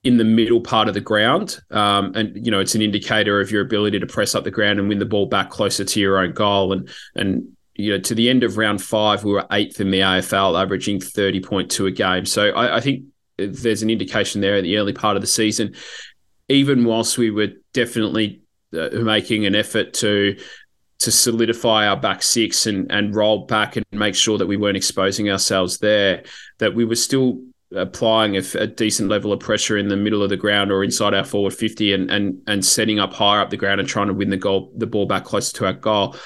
[0.03, 1.59] in the middle part of the ground.
[1.71, 4.79] Um, and you know, it's an indicator of your ability to press up the ground
[4.79, 6.73] and win the ball back closer to your own goal.
[6.73, 10.01] And and you know, to the end of round five, we were eighth in the
[10.01, 12.25] AFL, averaging 30.2 a game.
[12.25, 13.05] So I, I think
[13.37, 15.75] there's an indication there at the early part of the season,
[16.49, 18.41] even whilst we were definitely
[18.77, 20.37] uh, making an effort to
[20.99, 24.77] to solidify our back six and and roll back and make sure that we weren't
[24.77, 26.25] exposing ourselves there,
[26.59, 27.41] that we were still
[27.75, 31.13] applying a, a, decent level of pressure in the middle of the ground or inside
[31.13, 34.15] our forward 50 and and and setting up higher up the ground and trying to
[34.15, 36.17] win the goal the ball back closer to our goal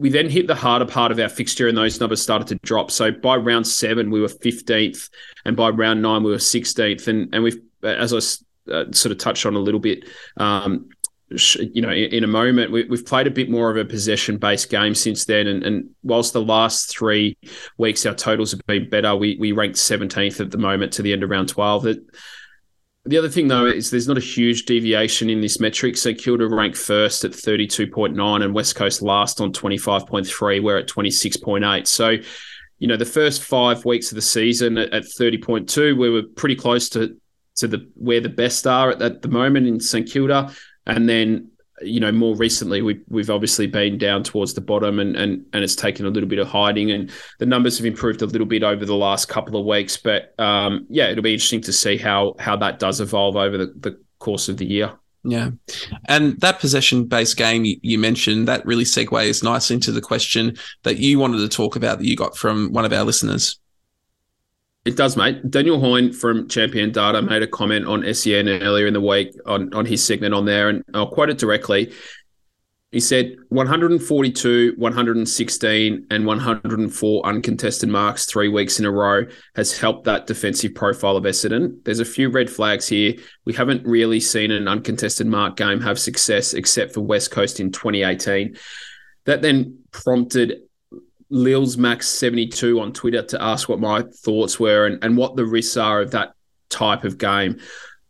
[0.00, 2.90] we then hit the harder part of our fixture and those numbers started to drop.
[2.90, 5.10] So by round seven, we were 15th,
[5.44, 7.06] and by round nine, we were 16th.
[7.06, 10.08] And and we've, as I uh, sort of touched on a little bit,
[10.38, 10.88] um,
[11.28, 14.70] you know, in, a moment, we, have played a bit more of a possession based
[14.70, 15.46] game since then.
[15.46, 17.36] And, and whilst the last three
[17.76, 21.12] weeks our totals have been better, we we ranked 17th at the moment to the
[21.12, 21.86] end of round 12.
[21.86, 21.98] It,
[23.06, 25.96] the other thing though is there's not a huge deviation in this metric.
[25.96, 30.62] So Kilda ranked first at 32.9 and West Coast last on 25.3.
[30.62, 31.86] We're at 26.8.
[31.86, 32.16] So,
[32.78, 36.56] you know, the first five weeks of the season at, at 30.2, we were pretty
[36.56, 37.16] close to
[37.56, 40.52] to the where the best are at, at the moment in St Kilda.
[40.86, 41.49] And then
[41.82, 45.64] you know, more recently we we've obviously been down towards the bottom and and and
[45.64, 48.62] it's taken a little bit of hiding and the numbers have improved a little bit
[48.62, 49.96] over the last couple of weeks.
[49.96, 53.66] But um, yeah, it'll be interesting to see how how that does evolve over the,
[53.78, 54.92] the course of the year.
[55.22, 55.50] Yeah.
[56.08, 60.56] And that possession based game you, you, mentioned, that really segues nicely into the question
[60.82, 63.59] that you wanted to talk about that you got from one of our listeners.
[64.86, 65.50] It does, mate.
[65.50, 69.72] Daniel Hoyne from Champion Data made a comment on SEN earlier in the week on,
[69.74, 71.92] on his segment on there, and I'll quote it directly.
[72.90, 80.04] He said 142, 116, and 104 uncontested marks three weeks in a row has helped
[80.04, 81.84] that defensive profile of Essendon.
[81.84, 83.14] There's a few red flags here.
[83.44, 87.70] We haven't really seen an uncontested mark game have success except for West Coast in
[87.70, 88.56] 2018.
[89.26, 90.62] That then prompted
[91.30, 95.44] Lils Max 72 on Twitter to ask what my thoughts were and, and what the
[95.44, 96.34] risks are of that
[96.68, 97.60] type of game.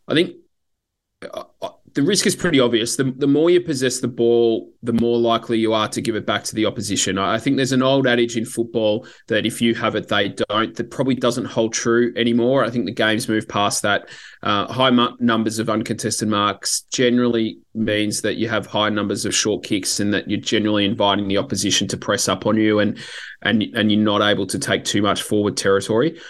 [0.09, 0.37] I think
[1.23, 2.97] uh, uh the risk is pretty obvious.
[2.97, 6.27] The, the more you possess the ball, the more likely you are to give it
[6.27, 7.19] back to the opposition.
[7.19, 10.75] I think there's an old adage in football that if you have it, they don't.
[10.75, 12.65] That probably doesn't hold true anymore.
[12.65, 14.09] I think the game's moved past that.
[14.43, 19.65] Uh, high numbers of uncontested marks generally means that you have high numbers of short
[19.65, 22.99] kicks and that you're generally inviting the opposition to press up on you and
[23.43, 26.21] and and you're not able to take too much forward territory.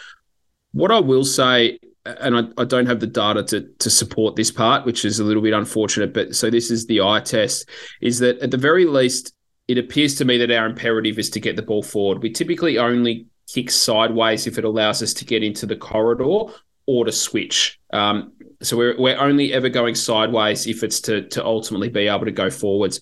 [0.72, 4.50] What I will say and I, I, don't have the data to to support this
[4.50, 6.14] part, which is a little bit unfortunate.
[6.14, 7.68] But so this is the eye test:
[8.00, 9.34] is that at the very least,
[9.68, 12.22] it appears to me that our imperative is to get the ball forward.
[12.22, 16.52] We typically only kick sideways if it allows us to get into the corridor
[16.86, 17.78] or to switch.
[17.92, 18.32] Um,
[18.62, 22.32] so we're we're only ever going sideways if it's to to ultimately be able to
[22.32, 23.00] go forwards.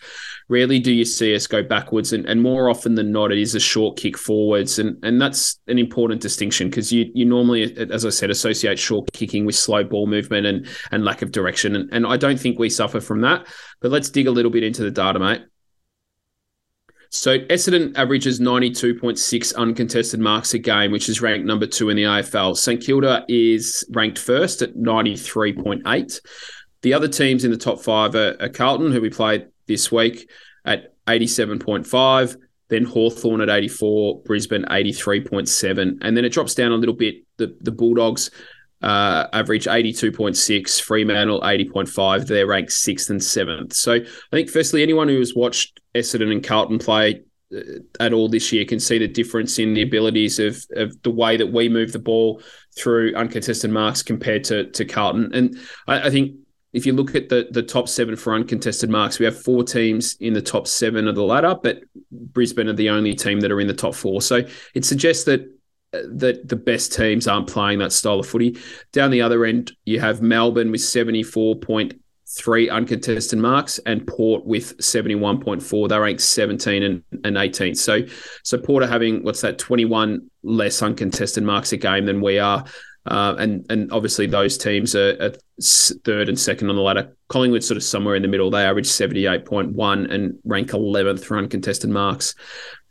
[0.50, 3.54] Rarely do you see us go backwards, and, and more often than not, it is
[3.54, 8.06] a short kick forwards, and and that's an important distinction because you you normally, as
[8.06, 11.90] I said, associate short kicking with slow ball movement and and lack of direction, and,
[11.92, 13.46] and I don't think we suffer from that.
[13.80, 15.42] But let's dig a little bit into the data, mate.
[17.10, 22.02] So Essendon averages 92.6 uncontested marks a game, which is ranked number two in the
[22.02, 22.56] AFL.
[22.56, 26.20] St Kilda is ranked first at 93.8.
[26.82, 30.28] The other teams in the top five are, are Carlton, who we played this week
[30.64, 32.36] at 87.5,
[32.68, 37.16] then Hawthorn at 84, Brisbane 83.7, and then it drops down a little bit.
[37.36, 38.30] The the Bulldogs
[38.82, 42.26] uh, average 82.6, Fremantle 80.5.
[42.26, 43.72] They're ranked sixth and seventh.
[43.74, 44.00] So I
[44.30, 47.22] think, firstly, anyone who has watched Essendon and Carlton play
[47.54, 47.60] uh,
[47.98, 51.36] at all this year can see the difference in the abilities of, of the way
[51.36, 52.42] that we move the ball
[52.76, 55.30] through uncontested marks compared to, to Carlton.
[55.34, 56.36] And I, I think
[56.72, 60.16] if you look at the the top seven for uncontested marks, we have four teams
[60.20, 63.60] in the top seven of the ladder, but Brisbane are the only team that are
[63.60, 64.20] in the top four.
[64.20, 64.42] So
[64.74, 65.40] it suggests that
[65.94, 68.58] uh, that the best teams aren't playing that style of footy.
[68.92, 71.94] Down the other end, you have Melbourne with seventy four point
[72.30, 75.88] three uncontested marks and Port with 71.4.
[75.88, 77.74] They're ranked 17 and, and 18.
[77.74, 78.02] So
[78.42, 82.64] so Port are having what's that 21 less uncontested marks a game than we are.
[83.08, 85.32] Uh, and and obviously those teams are, are,
[86.04, 87.16] third and second on the ladder.
[87.28, 88.50] Collingwood sort of somewhere in the middle.
[88.50, 92.34] They average seventy eight point one and rank eleventh for uncontested marks.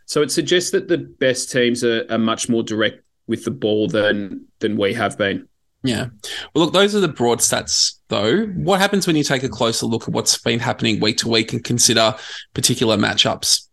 [0.06, 3.88] So it suggests that the best teams are, are much more direct with the ball
[3.88, 5.48] than than we have been.
[5.84, 6.08] Yeah.
[6.54, 8.46] Well, look, those are the broad stats, though.
[8.46, 11.54] What happens when you take a closer look at what's been happening week to week
[11.54, 12.16] and consider
[12.54, 13.68] particular matchups?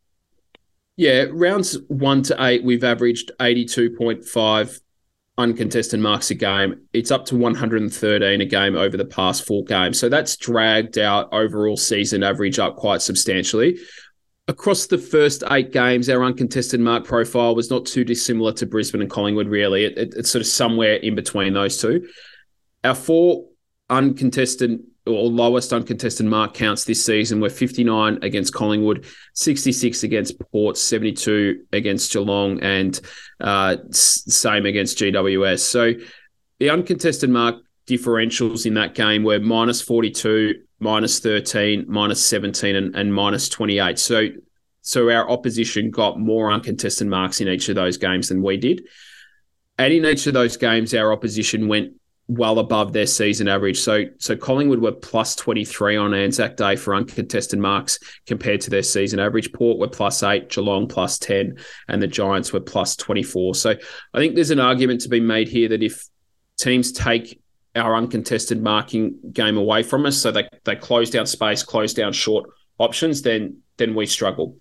[0.97, 4.81] Yeah, rounds one to eight, we've averaged 82.5
[5.37, 6.87] uncontested marks a game.
[6.93, 9.99] It's up to 113 a game over the past four games.
[9.99, 13.79] So that's dragged out overall season average up quite substantially.
[14.47, 19.01] Across the first eight games, our uncontested mark profile was not too dissimilar to Brisbane
[19.01, 19.85] and Collingwood, really.
[19.85, 22.07] It, it, it's sort of somewhere in between those two.
[22.85, 23.47] Our four
[23.89, 30.79] uncontested or lowest uncontested mark counts this season were 59 against Collingwood, 66 against Port,
[30.79, 32.99] 72 against Geelong, and
[33.41, 35.61] uh, same against GWS.
[35.61, 35.93] So
[36.59, 42.97] the uncontested mark differentials in that game were minus 42, minus 13, minus 17, and,
[42.97, 43.99] and minus 28.
[43.99, 44.29] So
[44.87, 48.87] so our opposition got more uncontested marks in each of those games than we did.
[49.79, 51.95] And in each of those games, our opposition went
[52.27, 53.79] well above their season average.
[53.79, 58.83] So so Collingwood were plus 23 on Anzac Day for uncontested marks compared to their
[58.83, 59.53] season average.
[59.53, 61.59] Port were plus 8, Geelong plus 10
[61.89, 63.55] and the Giants were plus 24.
[63.55, 63.75] So
[64.15, 66.07] I think there's an argument to be made here that if
[66.57, 67.41] teams take
[67.77, 70.17] our uncontested marking game away from us.
[70.21, 73.23] So they they close down space, close down short options.
[73.23, 74.57] Then then we struggle.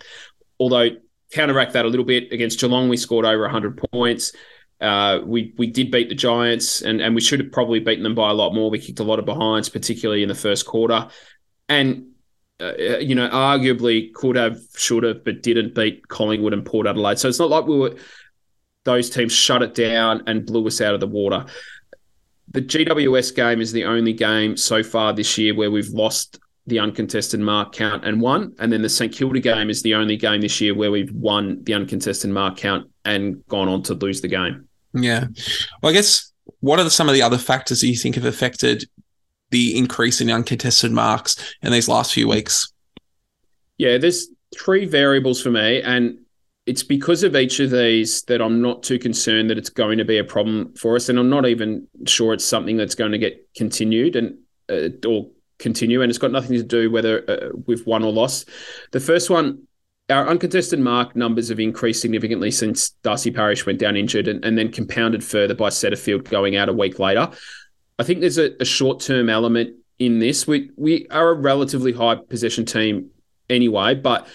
[0.59, 0.89] Although
[1.31, 4.33] counteract that a little bit against Geelong, we scored over 100 points.
[4.81, 8.15] Uh, we we did beat the Giants, and and we should have probably beaten them
[8.15, 8.69] by a lot more.
[8.69, 11.07] We kicked a lot of behinds, particularly in the first quarter,
[11.69, 12.07] and
[12.59, 17.19] uh, you know arguably could have, should have, but didn't beat Collingwood and Port Adelaide.
[17.19, 17.95] So it's not like we were
[18.83, 21.45] those teams shut it down and blew us out of the water.
[22.49, 26.79] The GWS game is the only game so far this year where we've lost the
[26.79, 28.53] uncontested mark count and won.
[28.59, 31.63] And then the St Kilda game is the only game this year where we've won
[31.63, 34.67] the uncontested mark count and gone on to lose the game.
[34.93, 35.25] Yeah.
[35.81, 38.85] Well, I guess what are some of the other factors that you think have affected
[39.51, 42.71] the increase in uncontested marks in these last few weeks?
[43.77, 46.17] Yeah, there's three variables for me, and
[46.65, 50.05] it's because of each of these that I'm not too concerned that it's going to
[50.05, 53.17] be a problem for us, and I'm not even sure it's something that's going to
[53.17, 54.37] get continued and
[54.69, 55.29] uh, or
[55.63, 58.49] continue, and it's got nothing to do whether uh, we've won or lost.
[58.91, 59.67] The first one
[60.09, 64.57] our uncontested mark numbers have increased significantly since Darcy Parish went down injured and, and
[64.57, 67.29] then compounded further by Setterfield going out a week later.
[67.97, 70.45] I think there's a, a short term element in this.
[70.45, 73.11] We we are a relatively high possession team
[73.49, 74.27] anyway, but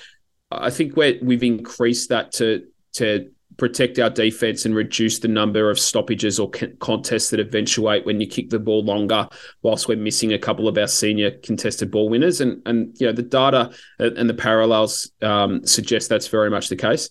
[0.51, 5.69] I think we we've increased that to to protect our defense and reduce the number
[5.69, 9.29] of stoppages or contests that eventuate when you kick the ball longer,
[9.63, 12.41] whilst we're missing a couple of our senior contested ball winners.
[12.41, 16.77] And and you know the data and the parallels um, suggest that's very much the
[16.77, 17.11] case.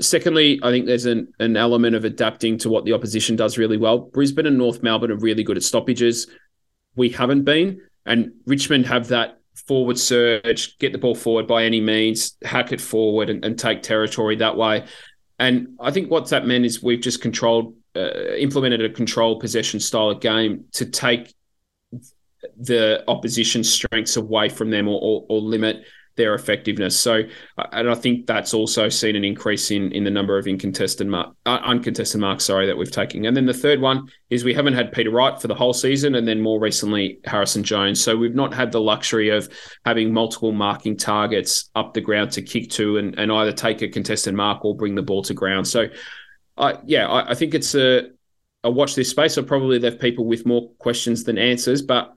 [0.00, 3.76] Secondly, I think there's an, an element of adapting to what the opposition does really
[3.76, 3.98] well.
[3.98, 6.28] Brisbane and North Melbourne are really good at stoppages.
[6.96, 11.80] We haven't been, and Richmond have that forward surge, get the ball forward by any
[11.80, 14.84] means, hack it forward, and, and take territory that way.
[15.38, 19.80] And I think what's that meant is we've just controlled, uh, implemented a controlled possession
[19.80, 21.34] style of game to take
[22.60, 25.84] the opposition's strengths away from them or, or, or limit
[26.16, 26.98] their effectiveness.
[26.98, 27.22] So,
[27.72, 31.34] and I think that's also seen an increase in in the number of incontested mark,
[31.46, 33.24] uh, uncontested marks, sorry, that we've taken.
[33.24, 36.14] And then the third one is we haven't had Peter Wright for the whole season,
[36.14, 38.00] and then more recently Harrison Jones.
[38.00, 39.48] So we've not had the luxury of
[39.84, 43.88] having multiple marking targets up the ground to kick to and, and either take a
[43.88, 45.66] contested mark or bring the ball to ground.
[45.66, 45.86] So,
[46.56, 48.10] uh, yeah, I, I think it's a
[48.62, 49.36] I watch this space.
[49.36, 52.14] I probably left people with more questions than answers, but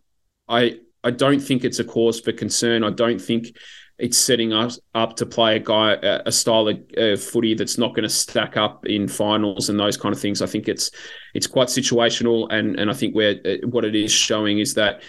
[0.48, 2.84] I I don't think it's a cause for concern.
[2.84, 3.56] I don't think
[4.00, 5.94] it's setting us up to play a guy
[6.26, 9.98] a style of uh, footy that's not going to stack up in finals and those
[9.98, 10.42] kind of things.
[10.42, 10.92] I think it's
[11.34, 15.02] it's quite situational, and and I think where uh, what it is showing is that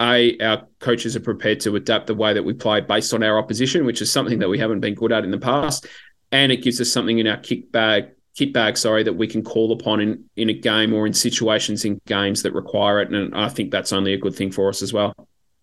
[0.00, 3.38] a our coaches are prepared to adapt the way that we play based on our
[3.38, 5.86] opposition, which is something that we haven't been good at in the past,
[6.32, 9.42] and it gives us something in our kick bag kit bag, sorry, that we can
[9.42, 13.34] call upon in in a game or in situations in games that require it, and
[13.34, 15.14] I think that's only a good thing for us as well.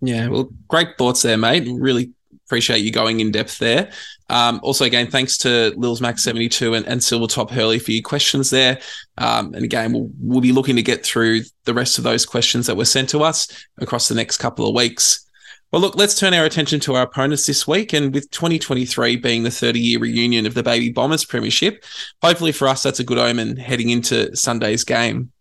[0.01, 1.67] Yeah, well, great thoughts there, mate.
[1.69, 2.13] Really
[2.49, 3.91] appreciate you going in depth there.
[4.29, 8.49] Um, also, again, thanks to Lils Max 72 and, and Silvertop Hurley for your questions
[8.49, 8.79] there.
[9.19, 12.65] Um, and again, we'll, we'll be looking to get through the rest of those questions
[12.65, 15.27] that were sent to us across the next couple of weeks.
[15.71, 17.93] Well, look, let's turn our attention to our opponents this week.
[17.93, 21.85] And with 2023 being the 30 year reunion of the Baby Bombers Premiership,
[22.23, 25.31] hopefully for us, that's a good omen heading into Sunday's game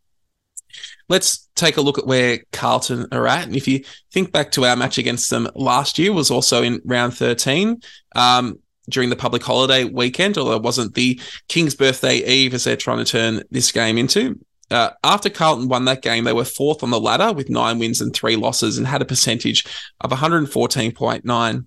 [1.08, 3.46] let's take a look at where Carlton are at.
[3.46, 6.80] And if you think back to our match against them last year, was also in
[6.84, 7.80] round 13
[8.14, 12.76] um, during the public holiday weekend, although it wasn't the King's birthday eve as they're
[12.76, 14.38] trying to turn this game into.
[14.70, 18.00] Uh, after Carlton won that game, they were fourth on the ladder with nine wins
[18.00, 19.64] and three losses and had a percentage
[20.00, 21.66] of 114.9.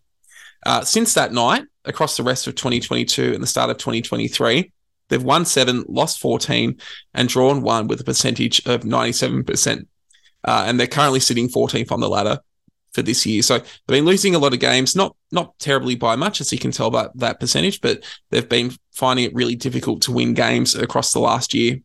[0.63, 4.71] Uh, since that night, across the rest of 2022 and the start of 2023,
[5.11, 6.77] They've won seven, lost 14,
[7.13, 9.85] and drawn one with a percentage of 97%.
[10.43, 12.39] Uh, and they're currently sitting 14th on the ladder
[12.93, 13.41] for this year.
[13.41, 16.59] So they've been losing a lot of games, not not terribly by much, as you
[16.59, 20.75] can tell by that percentage, but they've been finding it really difficult to win games
[20.75, 21.77] across the last year.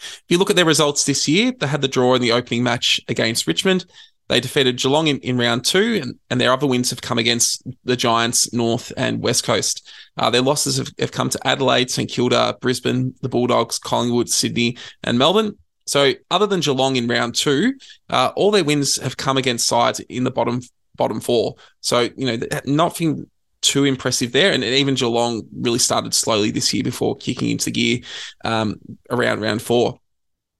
[0.00, 2.62] If you look at their results this year, they had the draw in the opening
[2.62, 3.86] match against Richmond.
[4.28, 7.62] They defeated Geelong in, in round two, and, and their other wins have come against
[7.84, 9.90] the Giants, North, and West Coast.
[10.16, 14.78] Uh, their losses have, have come to Adelaide, St Kilda, Brisbane, the Bulldogs, Collingwood, Sydney,
[15.02, 15.58] and Melbourne.
[15.86, 17.74] So, other than Geelong in round two,
[18.08, 20.60] uh, all their wins have come against sides in the bottom
[20.96, 21.56] bottom four.
[21.80, 23.28] So, you know, nothing
[23.60, 24.52] too impressive there.
[24.52, 28.00] And even Geelong really started slowly this year before kicking into gear
[28.44, 28.76] um,
[29.10, 29.98] around round four.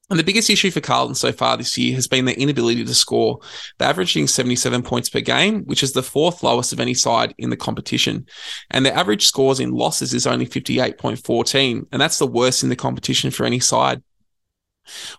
[0.09, 2.93] And the biggest issue for Carlton so far this year has been their inability to
[2.93, 3.39] score.
[3.77, 7.49] They're averaging 77 points per game, which is the fourth lowest of any side in
[7.49, 8.27] the competition.
[8.69, 12.75] And their average scores in losses is only 58.14, and that's the worst in the
[12.75, 14.03] competition for any side.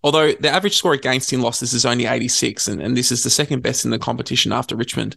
[0.04, 3.30] Although the average score against in losses is only 86, and, and this is the
[3.30, 5.16] second best in the competition after Richmond.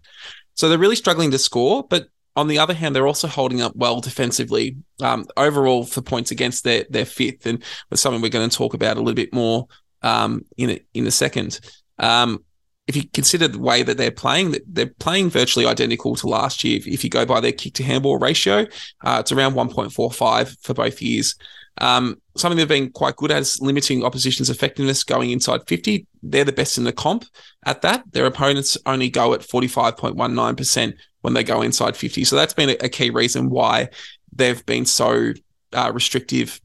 [0.56, 2.08] So they're really struggling to score, but
[2.40, 4.78] on the other hand, they're also holding up well defensively.
[5.02, 8.74] Um, overall, for points against, their their fifth, and that's something we're going to talk
[8.74, 9.68] about a little bit more
[10.02, 11.60] um, in a, in a second.
[11.98, 12.44] Um,
[12.88, 16.78] if you consider the way that they're playing, they're playing virtually identical to last year.
[16.78, 18.66] If, if you go by their kick to handball ratio,
[19.04, 21.36] uh, it's around 1.45 for both years.
[21.80, 26.08] Um, something they've been quite good at is limiting opposition's effectiveness going inside 50.
[26.24, 27.26] They're the best in the comp
[27.66, 28.04] at that.
[28.12, 32.24] Their opponents only go at 45.19% when they go inside 50.
[32.24, 33.90] So that's been a, key reason why
[34.34, 35.34] they've been so
[35.74, 36.60] uh, restrictive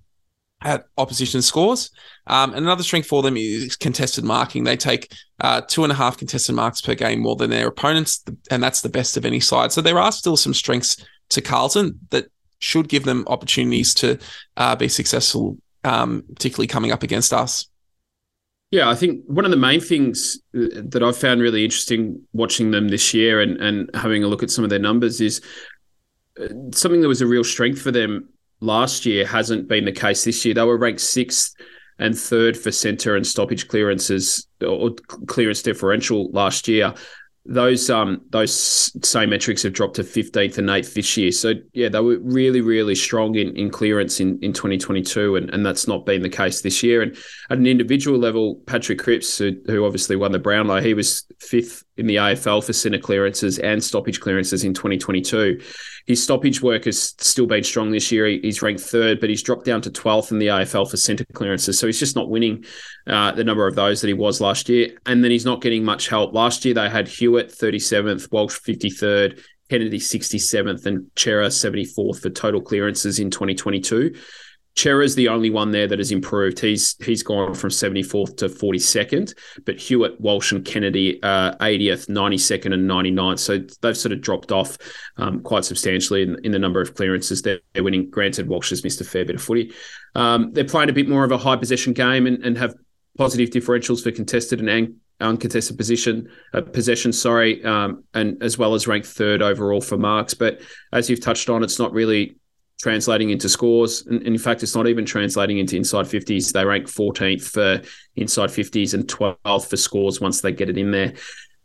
[0.63, 1.91] at opposition scores.
[2.27, 4.65] Um, and another strength for them is contested marking.
[4.65, 8.25] They take uh, two and a half contested marks per game more than their opponents,
[8.51, 9.73] and that's the best of any side.
[9.73, 10.97] So there are still some strengths
[11.31, 12.27] to Carlton that
[12.61, 14.19] should give them opportunities to
[14.57, 17.69] uh, be successful, um, particularly coming up against us.
[18.75, 22.73] Yeah, I think one of the main things uh, that I've found really interesting watching
[22.73, 25.41] them this year and, and having a look at some of their numbers is
[26.41, 30.25] uh, something that was a real strength for them last year hasn't been the case
[30.25, 30.55] this year.
[30.55, 31.55] They were ranked sixth
[32.01, 34.91] and third for centre and stoppage clearances or
[35.29, 36.95] clearance differential last year
[37.47, 41.31] those um those same metrics have dropped to 15th and 8th this year.
[41.31, 45.65] So yeah, they were really really strong in, in clearance in, in 2022 and, and
[45.65, 47.03] that's not been the case this year.
[47.03, 47.17] And
[47.51, 51.84] at an individual level, Patrick Cripps, who, who obviously won the Brownlow, he was fifth
[51.97, 55.61] in the AFL for centre clearances and stoppage clearances in 2022.
[56.07, 58.27] His stoppage work has still been strong this year.
[58.27, 61.79] He's ranked third, but he's dropped down to 12th in the AFL for centre clearances.
[61.79, 62.65] So he's just not winning
[63.07, 64.99] uh, the number of those that he was last year.
[65.07, 66.35] And then he's not getting much help.
[66.35, 69.41] Last year they had Hewett 37th, Walsh 53rd,
[69.71, 74.15] Kennedy 67th, and Cerra 74th for total clearances in 2022.
[74.77, 76.59] Cerra's the only one there that has improved.
[76.59, 82.75] He's he's gone from 74th to 42nd, but Hewett, Walsh, and Kennedy uh, 80th, 92nd,
[82.75, 83.39] and 99th.
[83.39, 84.77] So they've sort of dropped off
[85.17, 88.11] um, quite substantially in, in, the number of clearances they're, they're, winning.
[88.11, 89.73] Granted, Walsh has missed a fair bit of footy.
[90.17, 92.75] Um, they're playing a bit more of a high possession game and, and have
[93.17, 97.13] positive differentials for contested and uncontested position uh, possession.
[97.13, 100.35] Sorry, um, and as well as ranked third overall for marks.
[100.35, 100.61] But
[100.93, 102.37] as you've touched on, it's not really
[102.85, 104.05] translating into scores.
[104.07, 106.53] And, in fact, it's not even translating into inside 50s.
[106.53, 107.83] They rank 14th for
[108.17, 111.15] inside 50s and 12th for scores once they get it in there.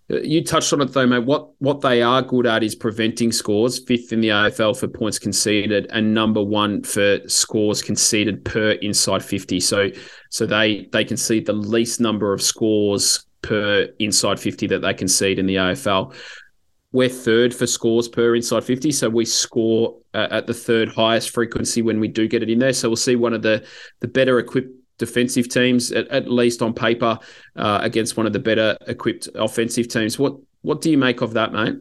[0.10, 1.26] Uh, you touched on it though, mate.
[1.26, 3.84] What what they are good at is preventing scores.
[3.84, 9.24] Fifth in the AFL for points conceded, and number one for scores conceded per inside
[9.24, 9.60] fifty.
[9.60, 9.90] So
[10.30, 15.38] so they they concede the least number of scores per inside fifty that they concede
[15.38, 16.16] in the AFL.
[16.92, 18.92] We're third for scores per inside 50.
[18.92, 22.60] So we score uh, at the third highest frequency when we do get it in
[22.60, 22.74] there.
[22.74, 23.64] So we'll see one of the,
[24.00, 27.18] the better equipped defensive teams, at, at least on paper,
[27.56, 30.20] uh, against one of the better equipped offensive teams.
[30.20, 31.76] What what do you make of that, mate?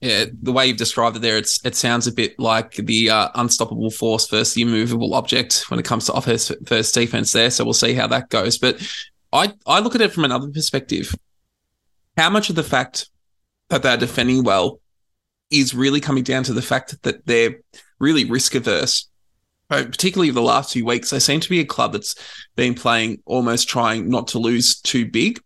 [0.00, 3.28] Yeah, the way you've described it there, it's it sounds a bit like the uh,
[3.34, 7.50] unstoppable force versus the immovable object when it comes to offense versus defense there.
[7.50, 8.58] So we'll see how that goes.
[8.58, 8.80] But
[9.32, 11.14] I I look at it from another perspective.
[12.16, 13.10] How much of the fact
[13.72, 14.80] that they're defending well
[15.50, 17.60] is really coming down to the fact that they're
[17.98, 19.08] really risk averse.
[19.68, 22.14] Particularly the last few weeks, they seem to be a club that's
[22.56, 25.40] been playing almost trying not to lose too big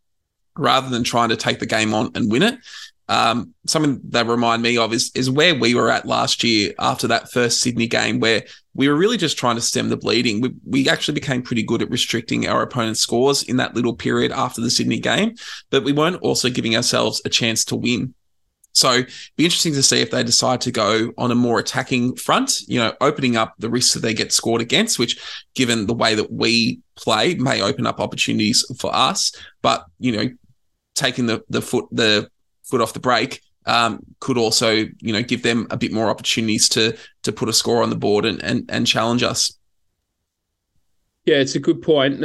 [0.56, 2.58] rather than trying to take the game on and win it.
[3.08, 7.06] Um, something that remind me of is, is where we were at last year after
[7.06, 8.42] that first Sydney game, where
[8.74, 10.40] we were really just trying to stem the bleeding.
[10.40, 14.32] We, we actually became pretty good at restricting our opponent's scores in that little period
[14.32, 15.36] after the Sydney game,
[15.70, 18.12] but we weren't also giving ourselves a chance to win.
[18.76, 19.04] So
[19.36, 22.78] be interesting to see if they decide to go on a more attacking front, you
[22.78, 25.18] know, opening up the risks that they get scored against, which
[25.54, 29.32] given the way that we play may open up opportunities for us.
[29.62, 30.28] But, you know,
[30.94, 32.28] taking the the foot the
[32.64, 36.68] foot off the brake um, could also, you know, give them a bit more opportunities
[36.70, 39.58] to to put a score on the board and and, and challenge us.
[41.24, 42.20] Yeah, it's a good point.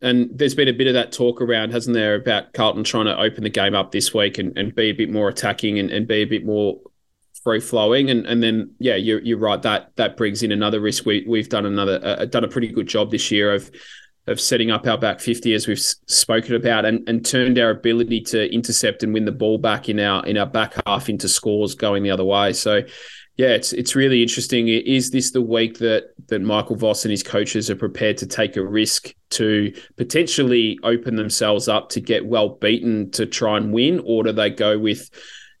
[0.00, 3.18] And there's been a bit of that talk around, hasn't there, about Carlton trying to
[3.18, 6.06] open the game up this week and, and be a bit more attacking and, and
[6.06, 6.78] be a bit more
[7.42, 8.10] free flowing.
[8.10, 11.04] And and then yeah, you're you're right that that brings in another risk.
[11.04, 13.70] We we've done another uh, done a pretty good job this year of
[14.28, 18.20] of setting up our back 50 as we've spoken about and, and turned our ability
[18.20, 21.74] to intercept and win the ball back in our in our back half into scores
[21.74, 22.82] going the other way so
[23.38, 27.22] yeah it's it's really interesting is this the week that that Michael Voss and his
[27.22, 32.50] coaches are prepared to take a risk to potentially open themselves up to get well
[32.50, 35.08] beaten to try and win or do they go with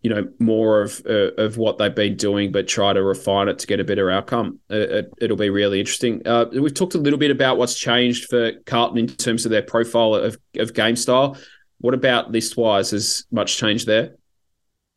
[0.02, 3.58] you know more of uh, of what they've been doing, but try to refine it
[3.58, 4.58] to get a better outcome.
[4.70, 6.22] Uh, it, will be really interesting.
[6.26, 9.62] Uh, we've talked a little bit about what's changed for Carlton in terms of their
[9.62, 11.36] profile of of game style.
[11.78, 12.90] What about list wise?
[12.92, 14.14] Has much changed there?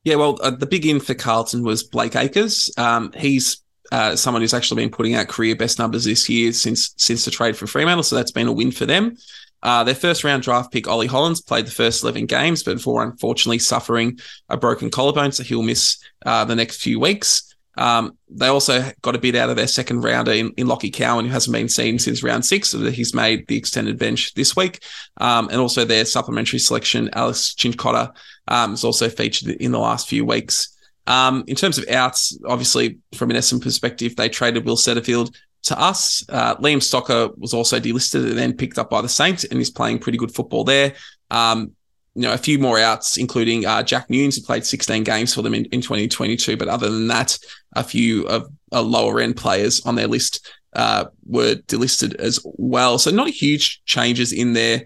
[0.04, 2.72] Yeah, well, uh, the big in for Carlton was Blake Acres.
[2.78, 6.94] Um, he's uh, someone who's actually been putting out career best numbers this year since
[6.98, 9.18] since the trade for Fremantle, so that's been a win for them.
[9.64, 13.04] Uh, their first round draft pick, Ollie Hollands, played the first 11 games, but before
[13.04, 14.18] unfortunately suffering
[14.50, 17.51] a broken collarbone, so he'll miss uh, the next few weeks.
[17.78, 21.26] Um, they also got a bit out of their second rounder in, in Lachie Cowan,
[21.26, 22.70] who hasn't been seen since round six.
[22.70, 24.84] So he's made the extended bench this week.
[25.18, 28.14] Um, and also their supplementary selection, Alex Cincotta,
[28.48, 30.78] um, is also featured in the last few weeks.
[31.08, 35.80] Um, in terms of outs, obviously from an Essendon perspective, they traded Will Setterfield to
[35.80, 36.24] us.
[36.30, 39.70] Uh, Liam Stocker was also delisted and then picked up by the Saints and is
[39.70, 40.94] playing pretty good football there.
[41.30, 41.72] Um,
[42.16, 45.42] you know, a few more outs, including uh, Jack Newnes, who played 16 games for
[45.42, 46.58] them in, in 2022.
[46.58, 47.38] But other than that,
[47.76, 52.98] a few of uh, lower end players on their list uh, were delisted as well.
[52.98, 54.84] So not huge changes in their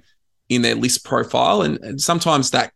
[0.47, 2.71] in their list profile, and, and sometimes that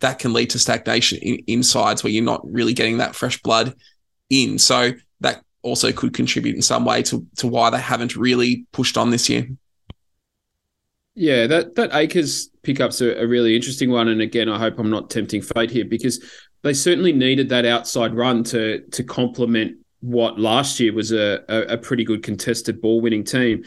[0.00, 3.40] that can lead to stagnation in, in sides where you're not really getting that fresh
[3.42, 3.74] blood
[4.30, 4.58] in.
[4.58, 8.96] So that also could contribute in some way to to why they haven't really pushed
[8.96, 9.48] on this year.
[11.18, 14.88] Yeah, that that Acres pickup's a, a really interesting one, and again, I hope I'm
[14.88, 16.24] not tempting fate here because
[16.62, 21.74] they certainly needed that outside run to to complement what last year was a, a,
[21.74, 23.64] a pretty good contested ball winning team.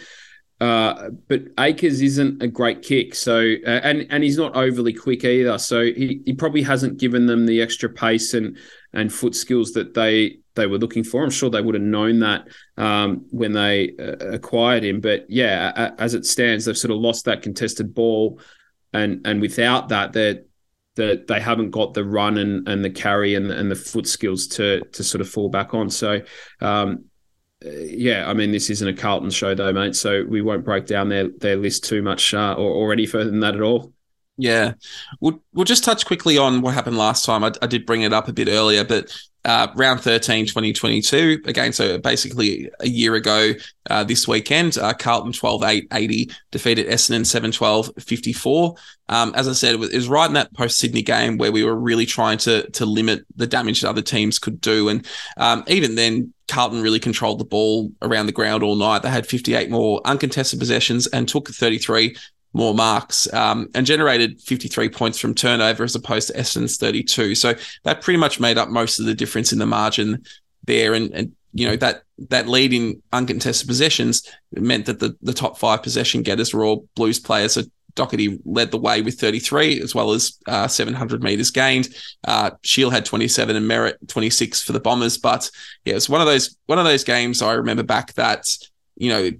[0.62, 5.26] Uh, but Acres isn't a great kick, so uh, and and he's not overly quick
[5.26, 5.58] either.
[5.58, 8.58] So he, he probably hasn't given them the extra pace and
[8.93, 11.24] and foot skills that they they were looking for.
[11.24, 12.47] I'm sure they would have known that
[12.78, 15.02] um, when they uh, acquired him.
[15.02, 18.39] But yeah, as it stands, they've sort of lost that contested ball,
[18.93, 20.41] and and without that, they
[20.95, 24.47] that they haven't got the run and, and the carry and, and the foot skills
[24.47, 25.89] to to sort of fall back on.
[25.89, 26.22] So
[26.60, 27.06] um,
[27.64, 29.95] yeah, I mean, this isn't a Carlton show though, mate.
[29.95, 33.30] So we won't break down their their list too much uh, or, or any further
[33.30, 33.93] than that at all.
[34.38, 34.74] Yeah,
[35.20, 37.43] we'll we'll just touch quickly on what happened last time.
[37.43, 41.74] I, I did bring it up a bit earlier, but uh, round 13, 2022, again,
[41.74, 43.54] so basically a year ago
[43.89, 48.76] uh, this weekend, uh, Carlton 12 8 80 defeated Essendon 7 12 54.
[49.10, 51.76] Um, as I said, it was, right in that post Sydney game where we were
[51.76, 54.89] really trying to to limit the damage that other teams could do.
[54.89, 59.02] And um, even then, Carlton really controlled the ball around the ground all night.
[59.02, 62.16] They had 58 more uncontested possessions and took 33
[62.54, 67.36] more marks um, and generated 53 points from turnover as opposed to Essendon's 32.
[67.36, 70.24] So that pretty much made up most of the difference in the margin
[70.66, 70.93] there.
[70.93, 75.58] And, and you know, that that lead in uncontested possessions meant that the, the top
[75.58, 77.54] five possession getters were all Blues players.
[77.54, 77.64] So
[77.95, 81.89] Docherty led the way with 33, as well as uh, 700 meters gained.
[82.26, 85.18] Uh, Shiel had 27 and Merrett 26 for the Bombers.
[85.18, 85.49] But
[85.84, 88.45] yeah, it was one of those one of those games I remember back that
[88.95, 89.32] you know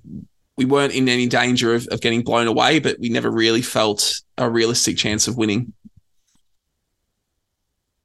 [0.58, 4.22] we weren't in any danger of, of getting blown away, but we never really felt
[4.38, 5.74] a realistic chance of winning.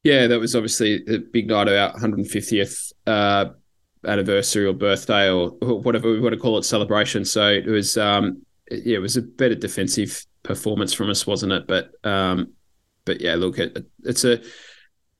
[0.04, 3.46] Yeah, that was obviously a big night of our 150th uh,
[4.06, 7.24] anniversary or birthday or whatever we want to call it celebration.
[7.24, 11.66] So it was, um, yeah, it was a better defensive performance from us, wasn't it?
[11.66, 12.52] But, um,
[13.04, 14.40] but yeah, look, it, it's a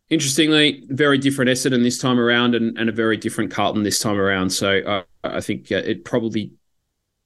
[0.09, 4.19] interestingly very different Essendon this time around, and, and a very different Carlton this time
[4.19, 4.51] around.
[4.51, 6.53] So uh, I think it probably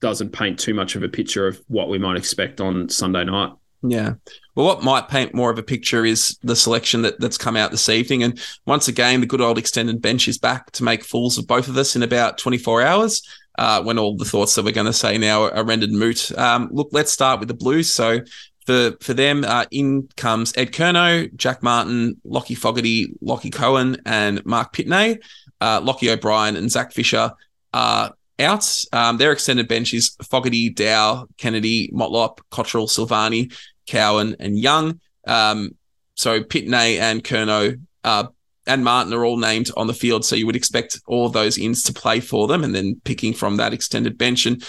[0.01, 3.53] doesn't paint too much of a picture of what we might expect on Sunday night.
[3.83, 4.15] Yeah.
[4.55, 7.71] Well, what might paint more of a picture is the selection that, that's come out
[7.71, 8.23] this evening.
[8.23, 11.67] And once again, the good old extended bench is back to make fools of both
[11.67, 13.27] of us in about 24 hours
[13.57, 16.31] uh, when all the thoughts that we're going to say now are, rendered moot.
[16.37, 17.91] Um, look, let's start with the Blues.
[17.91, 18.19] So
[18.65, 24.45] for, for them, uh, in comes Ed Curnow, Jack Martin, Lachie Fogarty, Lachie Cowan, and
[24.45, 25.21] Marc Pittonet.
[25.59, 27.31] Uh, Lochie O'Brien and Zach Fisher
[27.73, 28.83] are out.
[28.91, 33.53] Um, their extended bench is Fogarty, Dow, Kennedy, Motlop, Cottrell, Silvagni,
[33.87, 34.99] Cowan, and Young.
[35.25, 35.75] Um,
[36.15, 38.27] so Pittonet and Curnow uh,
[38.67, 40.25] and Martin are all named on the field.
[40.25, 43.57] So you would expect all those ins to play for them and then picking from
[43.57, 44.45] that extended bench.
[44.45, 44.63] And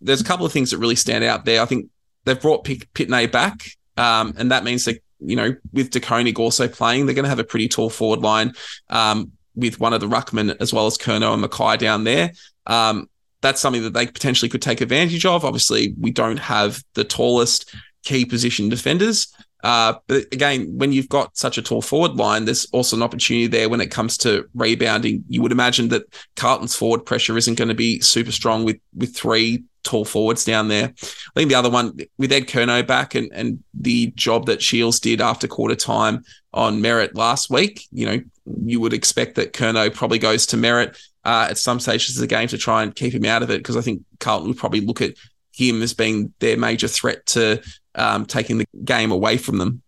[0.00, 1.60] there's a couple of things that really stand out there.
[1.60, 1.88] I think
[2.24, 3.62] they've brought Pittonet back.
[3.96, 7.30] Um, and that means that, you know, with De Koning also playing, they're going to
[7.30, 8.52] have a pretty tall forward line
[8.90, 12.32] um, with one of the Ruckman as well as Curnow and McKay down there.
[12.66, 13.08] Um,
[13.42, 15.44] that's something that they potentially could take advantage of.
[15.44, 19.28] Obviously, we don't have the tallest key position defenders.
[19.62, 23.46] Uh, but again, when you've got such a tall forward line, there's also an opportunity
[23.46, 25.24] there when it comes to rebounding.
[25.28, 26.04] You would imagine that
[26.36, 30.68] Carlton's forward pressure isn't going to be super strong with with three tall forwards down
[30.68, 30.84] there.
[30.84, 35.00] I think the other one with Ed Curnow back and, and the job that Shiels
[35.00, 38.20] did after quarter time on Merrett last week, you know,
[38.64, 42.26] you would expect that Kerno probably goes to Merrett uh, at some stages of the
[42.26, 44.80] game to try and keep him out of it because I think Carlton would probably
[44.80, 45.14] look at
[45.52, 47.62] him as being their major threat to
[47.94, 49.82] um, taking the game away from them.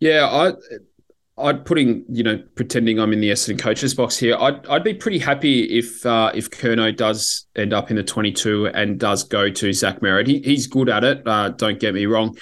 [0.00, 0.52] Yeah, I
[1.38, 4.36] I'd putting, you know, pretending I'm in the Essendon coaches box here.
[4.36, 8.68] I'd I'd be pretty happy if uh, if Curnow does end up in the 22
[8.68, 10.26] and does go to Zach Merrett.
[10.26, 11.22] He, he's good at it.
[11.26, 12.36] Uh, don't get me wrong,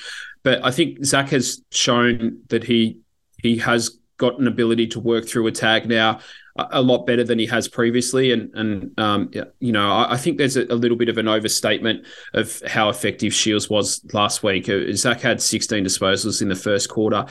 [0.44, 2.98] but I think Zach has shown that he
[3.42, 6.20] he has got an ability to work through a tag now
[6.56, 8.30] a lot better than he has previously.
[8.30, 11.26] And and um, you know, I, I think there's a, a, little bit of an
[11.26, 14.68] overstatement of how effective Shiels was last week.
[14.68, 17.26] Uh, Zach had 16 disposals in the first quarter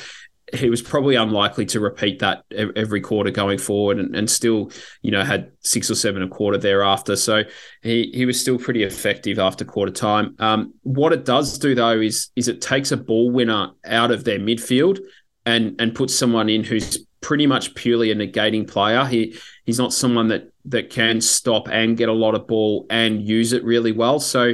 [0.53, 5.11] he was probably unlikely to repeat that every quarter going forward and, and still, you
[5.11, 7.15] know, had six or seven a quarter thereafter.
[7.15, 7.43] So
[7.81, 10.35] he, he was still pretty effective after quarter time.
[10.39, 14.23] Um, what it does do though is is it takes a ball winner out of
[14.23, 14.99] their midfield
[15.45, 19.05] and and puts someone in who's pretty much purely a negating player.
[19.05, 23.21] He he's not someone that that can stop and get a lot of ball and
[23.21, 24.19] use it really well.
[24.19, 24.53] So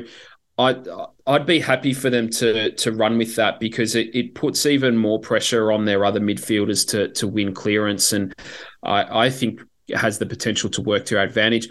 [0.58, 0.76] I
[1.30, 4.98] I'd be happy for them to to run with that because it, it puts even
[4.98, 8.34] more pressure on their other midfielders to to win clearance, and
[8.82, 9.62] I, I think
[9.96, 11.70] has the potential to work to our advantage.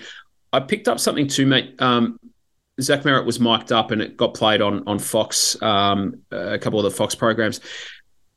[0.52, 1.74] I picked up something too, mate.
[1.82, 2.20] Um,
[2.80, 6.78] Zach Merrett was mic'd up and it got played on on Fox, um, a couple
[6.78, 7.60] of the Fox programs.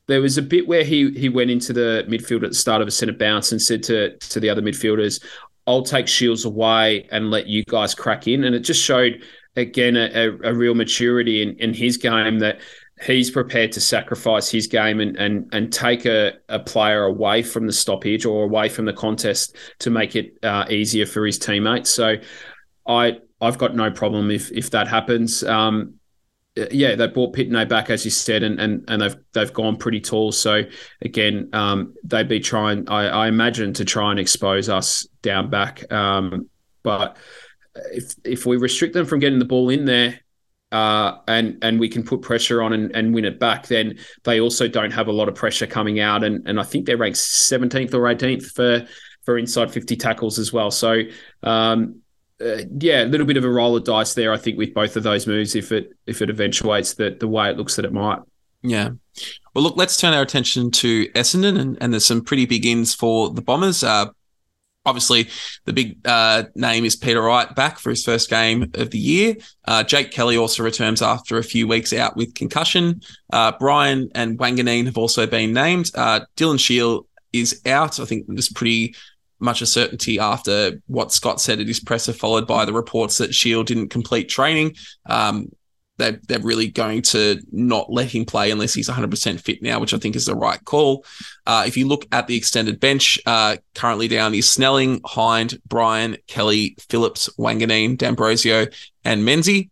[0.08, 2.88] There was a bit where he he went into the midfield at the start of
[2.88, 5.24] a centre bounce and said to to the other midfielders,
[5.68, 9.22] "I'll take Shiels away and let you guys crack in," and it just showed
[9.56, 12.60] again a, a real maturity in, in his game that
[13.04, 17.66] he's prepared to sacrifice his game and and and take a, a player away from
[17.66, 21.89] the stoppage or away from the contest to make it uh, easier for his teammates.
[21.89, 22.16] So
[22.88, 25.43] I I've got no problem if if that happens.
[25.43, 25.95] Um,
[26.70, 30.02] yeah, they brought Pittonet back as you said, and and and they've they've gone pretty
[30.02, 30.32] tall.
[30.32, 30.64] So
[31.02, 35.89] again, um, they'd be trying, I, I, imagine, to try and expose us down back.
[35.91, 36.49] Um,
[36.84, 37.16] but
[37.76, 40.20] if if we restrict them from getting the ball in there,
[40.72, 44.40] uh, and and we can put pressure on and, and win it back, then they
[44.40, 47.20] also don't have a lot of pressure coming out, and and I think they're ranked
[47.20, 48.88] 17th or 18th for
[49.24, 50.72] for inside 50 tackles as well.
[50.72, 51.02] So.
[51.44, 52.02] Um,
[52.44, 54.96] uh, yeah, a little bit of a roll of dice there, I think, with both
[54.96, 55.54] of those moves.
[55.54, 58.18] If it if it eventuates the the way it looks that it might.
[58.64, 58.90] Yeah.
[59.54, 62.94] Well, look, let's turn our attention to Essendon, and, and there's some pretty big ins
[62.94, 63.84] for the Bombers.
[63.84, 64.08] Uh,
[64.84, 65.30] Obviously,
[65.66, 69.36] the big uh, name is Peter Wright back for his first game of the year.
[69.66, 73.02] Uh, Jake Kelly also returns after a few weeks out with concussion.
[73.32, 75.92] Uh, Bryan and Wanganeen have also been named.
[75.94, 78.00] Uh, Dylan Shiel is out.
[78.00, 78.96] I think there's pretty
[79.40, 83.36] much a certainty after what Scott said at his presser, followed by the reports that
[83.36, 84.76] Shiel didn't complete training.
[85.06, 85.50] Um,
[85.98, 89.94] they're, they're really going to not let him play unless he's 100% fit now, which
[89.94, 91.06] I think is the right call.
[91.46, 96.18] Uh, if you look at the extended bench, uh, currently down is Snelling, Hind, Bryan,
[96.28, 98.68] Kelly, Phillips, Wanganeen, D'Ambrosio,
[99.04, 99.70] and Menzie.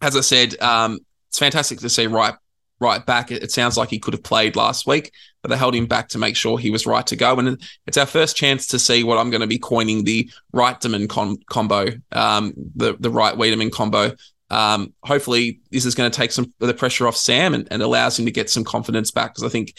[0.00, 2.34] As I said, um, it's fantastic to see right
[2.80, 3.30] right back.
[3.30, 6.18] It, sounds like he could have played last week, but they held him back to
[6.18, 7.36] make sure he was right to go.
[7.38, 11.08] And it's our first chance to see what I'm going to be coining the Reitman
[11.08, 14.12] com- combo, um, the the Wright Weideman combo.
[14.50, 17.82] Um, hopefully, this is going to take some of the pressure off Sam and, and
[17.82, 19.74] allows him to get some confidence back because I think,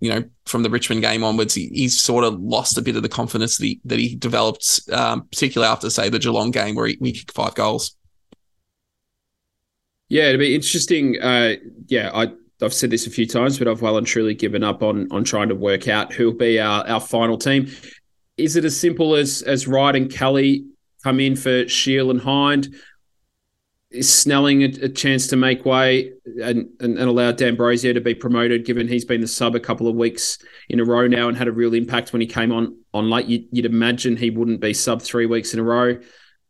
[0.00, 3.02] you know, from the Richmond game onwards, he, he's sort of lost a bit of
[3.02, 6.86] the confidence that he that he developed, um, particularly after say the Geelong game where
[6.86, 7.96] he, he kicked five goals.
[10.08, 11.20] Yeah, it'd be interesting.
[11.22, 11.54] Uh,
[11.86, 14.82] yeah, I I've said this a few times, but I've well and truly given up
[14.82, 17.70] on on trying to work out who'll be our, our final team.
[18.36, 20.66] Is it as simple as as Wright and Kelly
[21.02, 22.74] come in for Shiel and Hind?
[23.90, 26.12] Is Snelling a, a, chance to make way
[26.42, 29.88] and, and, and allow D'Ambrosio to be promoted, given he's been the sub a couple
[29.88, 30.38] of weeks
[30.68, 33.26] in a row now and had a real impact when he came on on late.
[33.26, 35.98] You'd, you'd imagine he wouldn't be sub three weeks in a row.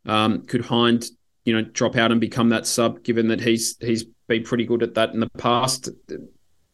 [0.04, 1.06] Um, could Hind,
[1.44, 4.82] you know, drop out and become that sub, given that he's he's been pretty good
[4.82, 5.88] at that in the past.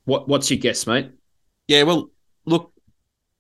[0.05, 1.11] What what's your guess, mate?
[1.69, 2.11] Yeah, well,
[2.45, 2.73] look,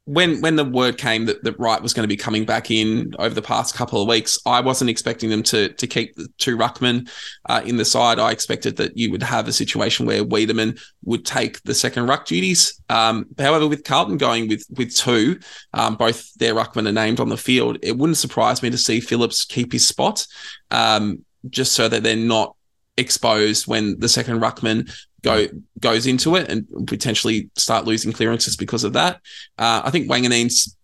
[0.07, 3.13] when when the word came that, that Wright was going to be coming back in
[3.19, 6.57] over the past couple of weeks, I wasn't expecting them to to keep the two
[6.57, 7.11] ruckmen
[7.49, 8.21] uh, in the side.
[8.21, 12.25] I expected that you would have a situation where Weideman would take the second ruck
[12.25, 12.81] duties.
[12.89, 15.41] Um, however, with Carlton going with with two,
[15.75, 17.79] um, both their ruckmen are named on the field.
[17.83, 20.25] It wouldn't surprise me to see Phillips keep his spot,
[20.71, 22.56] um, just so that they're not
[22.97, 24.91] exposed when the second ruckman
[25.23, 25.49] go
[25.81, 29.17] goes into it and potentially start losing clearances because of that.
[29.59, 30.77] Uh, I think Wanganeen's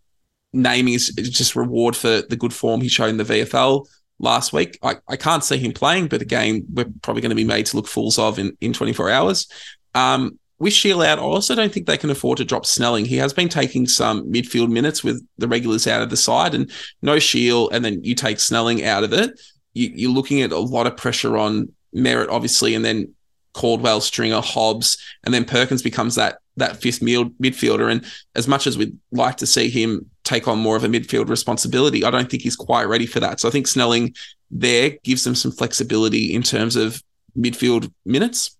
[0.52, 3.86] naming is just reward for the good form he showed in the VFL
[4.18, 4.78] last week.
[4.82, 7.76] I, I can't see him playing, but again, we're probably going to be made to
[7.76, 9.48] look fools of in, in 24 hours.
[9.94, 13.04] Um, with Shiel out, I also don't think they can afford to drop Snelling.
[13.04, 16.70] He has been taking some midfield minutes with the regulars out of the side, and
[17.02, 19.40] no Shiel, and then you take Snelling out of it.
[19.74, 23.14] You, are looking at a lot of pressure on Merrett, obviously, and then
[23.54, 27.90] Caldwell, Stringer, Hobbs, and then Perkins becomes that that fifth midfielder.
[27.90, 31.28] And as much as we'd like to see him take on more of a midfield
[31.28, 33.40] responsibility, I don't think he's quite ready for that.
[33.40, 34.14] So I think Snelling
[34.50, 37.02] there gives them some flexibility in terms of
[37.36, 38.56] midfield minutes.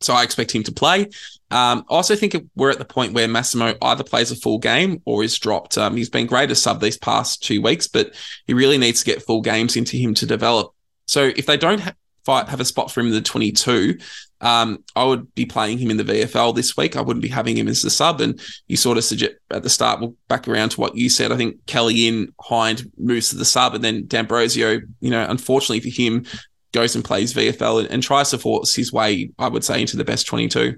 [0.00, 1.08] So I expect him to play.
[1.50, 5.00] Um, I also think we're at the point where Massimo either plays a full game
[5.06, 5.78] or is dropped.
[5.78, 8.14] Um, he's been great as sub these past two weeks, but
[8.46, 10.74] he really needs to get full games into him to develop.
[11.06, 11.94] So if they don't ha-
[12.24, 13.98] fight, have a spot for him in the 22,
[14.40, 16.96] um, I would be playing him in the VFL this week.
[16.96, 18.20] I wouldn't be having him as the sub.
[18.20, 21.32] And you sort of suggest at the start, we'll back around to what you said.
[21.32, 25.80] I think Kelly in, Hind moves to the sub, and then D'Ambrosio, you know, unfortunately
[25.80, 26.26] for him,
[26.72, 29.96] goes and plays VFL and, and tries to force his way, I would say, into
[29.96, 30.76] the best 22.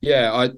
[0.00, 0.50] Yeah, I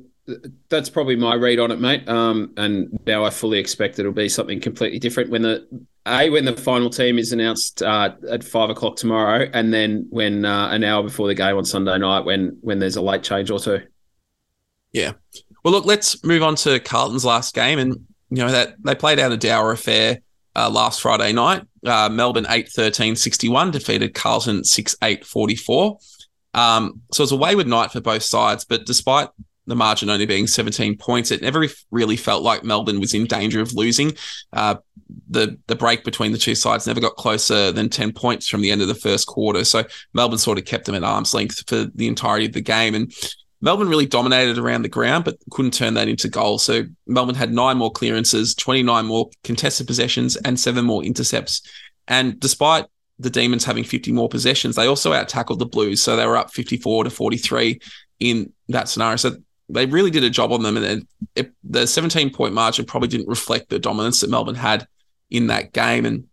[0.68, 2.09] that's probably my read on it, mate.
[2.09, 5.66] Um, and now I fully expect it'll be something completely different when the
[6.07, 10.45] a when the final team is announced uh, at five o'clock tomorrow, and then when
[10.45, 13.51] uh, an hour before the game on Sunday night, when when there's a late change
[13.51, 13.81] or two.
[14.93, 15.12] Yeah.
[15.62, 19.18] Well, look, let's move on to Carlton's last game, and you know that they played
[19.18, 20.20] out a dour affair
[20.57, 21.62] uh, last Friday night.
[21.85, 25.99] Uh, Melbourne 8 13 61 defeated Carlton 6 8 44.
[26.53, 29.28] Um, so it was a wayward night for both sides, but despite
[29.67, 33.61] the margin only being 17 points, it never really felt like Melbourne was in danger
[33.61, 34.13] of losing.
[34.53, 34.77] Uh,
[35.29, 38.71] the the break between the two sides never got closer than 10 points from the
[38.71, 39.65] end of the first quarter.
[39.65, 42.95] So Melbourne sort of kept them at arm's length for the entirety of the game.
[42.95, 43.13] And
[43.61, 46.65] Melbourne really dominated around the ground, but couldn't turn that into goals.
[46.65, 51.63] So Melbourne had nine more clearances, 29 more contested possessions, and seven more intercepts.
[52.09, 52.87] And despite
[53.19, 56.03] the Demons having 50 more possessions, they also out tackled the Blues.
[56.03, 57.81] So they were up 54 to 43
[58.21, 59.17] in that scenario.
[59.17, 59.37] So
[59.73, 60.77] they really did a job on them.
[60.77, 64.87] And it, the 17 point margin probably didn't reflect the dominance that Melbourne had
[65.31, 66.05] in that game.
[66.07, 66.25] And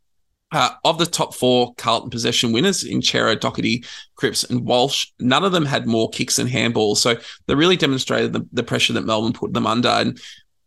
[0.52, 3.86] uh, of the top four Carlton possession winners in Cerra, Docherty,
[4.16, 6.98] Cripps, and Walsh, none of them had more kicks and handballs.
[6.98, 7.18] So
[7.48, 9.90] they really demonstrated the, the pressure that Melbourne put them under.
[9.90, 10.20] And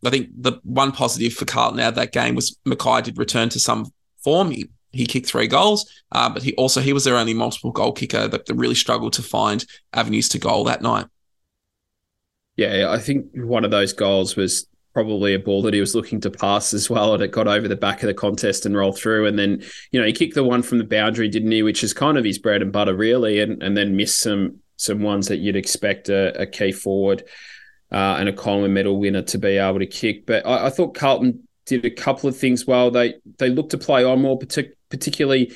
[0.04, 3.48] I think the one positive for Carlton out of that game was McKay did return
[3.50, 3.86] to some
[4.22, 4.50] form.
[4.50, 7.92] He, he kicked three goals, uh, but he also he was their only multiple goal
[7.92, 11.06] kicker that, that really struggled to find avenues to goal that night.
[12.56, 16.20] Yeah, I think one of those goals was probably a ball that he was looking
[16.20, 18.98] to pass as well, and it got over the back of the contest and rolled
[18.98, 19.26] through.
[19.26, 21.62] And then, you know, he kicked the one from the boundary, didn't he?
[21.62, 25.00] Which is kind of his bread and butter, really, and and then missed some some
[25.02, 27.22] ones that you'd expect a, a key forward
[27.92, 30.26] uh, and a Coleman medal winner to be able to kick.
[30.26, 32.90] But I, I, thought Carlton did a couple of things well.
[32.90, 35.52] They they looked to play on more, partic- particularly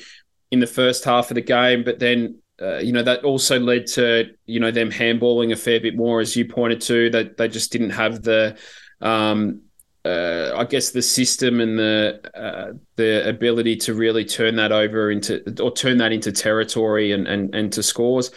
[0.51, 3.85] in the first half of the game, but then uh, you know that also led
[3.87, 7.09] to you know them handballing a fair bit more, as you pointed to.
[7.09, 8.57] That they just didn't have the
[9.01, 9.61] um,
[10.05, 15.11] uh, I guess the system and the uh, the ability to really turn that over
[15.11, 18.31] into or turn that into territory and and and to scores.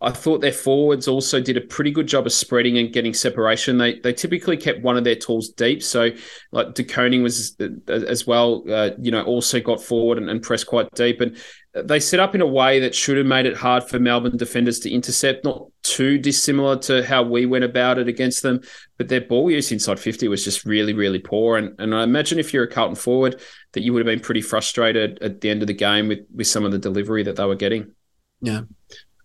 [0.00, 3.78] I thought their forwards also did a pretty good job of spreading and getting separation.
[3.78, 5.82] They they typically kept one of their tools deep.
[5.82, 6.10] So
[6.52, 10.42] like De Koning was uh, as well, uh, you know, also got forward and, and,
[10.42, 11.20] pressed quite deep.
[11.22, 11.38] And
[11.74, 14.78] they set up in a way that should have made it hard for Melbourne defenders
[14.80, 15.44] to intercept.
[15.44, 18.60] Not too dissimilar to how we went about it against them,
[18.96, 21.56] but their ball use inside 50 was just really, really poor.
[21.56, 23.40] And and I imagine if you're a Carlton forward,
[23.72, 26.46] that you would have been pretty frustrated at the end of the game with with
[26.46, 27.92] some of the delivery that they were getting.
[28.40, 28.62] Yeah.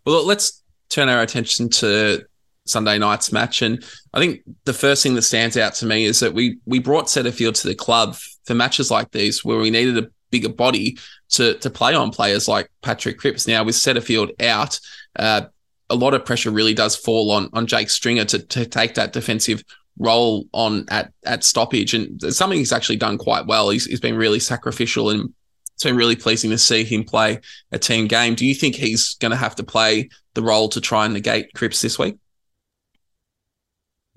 [0.06, 2.26] Well, let's turn our attention to
[2.66, 3.62] Sunday night's match.
[3.62, 3.84] And
[4.14, 7.06] I think the first thing that stands out to me is that we we brought
[7.06, 10.98] Setterfield to the club for matches like these where we needed a bigger body
[11.32, 13.48] to to play on players like Patrick Cripps.
[13.48, 14.80] Now with Setterfield out,
[15.18, 15.44] uh,
[15.90, 19.14] a lot of pressure really does fall on on Jake Stringer to to take that
[19.14, 19.64] defensive
[19.98, 23.70] role on at at stoppage, and something he's actually done quite well.
[23.70, 25.34] He's, he's been really sacrificial and
[25.76, 27.40] it's been really pleasing to see him play
[27.72, 28.36] a team game.
[28.36, 31.54] Do you think he's going to have to play the role to try and negate
[31.54, 32.18] Cripps this week?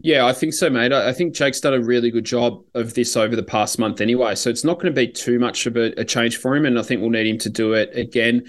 [0.05, 0.93] Yeah, I think so, mate.
[0.93, 4.35] I think Jake's done a really good job of this over the past month anyway.
[4.35, 6.67] So it's not going to be too much of a, a change for him.
[6.67, 8.47] And I think we'll need him to do it again.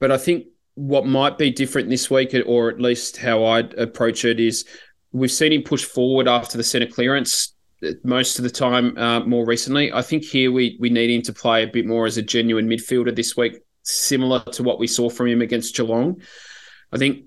[0.00, 4.24] But I think what might be different this week, or at least how I'd approach
[4.24, 4.64] it, is
[5.12, 7.54] we've seen him push forward after the centre clearance
[8.02, 9.92] most of the time uh, more recently.
[9.92, 12.68] I think here we we need him to play a bit more as a genuine
[12.68, 16.20] midfielder this week, similar to what we saw from him against Geelong.
[16.92, 17.26] I think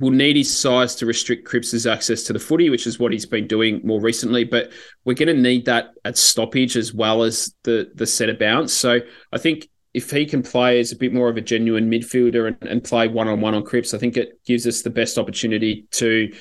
[0.00, 3.26] will need his size to restrict Cripps's access to the footy, which is what he's
[3.26, 4.44] been doing more recently.
[4.44, 4.72] But
[5.04, 8.72] we're going to need that at stoppage as well as the the set of bounce.
[8.72, 9.00] So
[9.32, 12.56] I think if he can play as a bit more of a genuine midfielder and,
[12.70, 15.86] and play one on one on Cripps, I think it gives us the best opportunity
[15.92, 16.32] to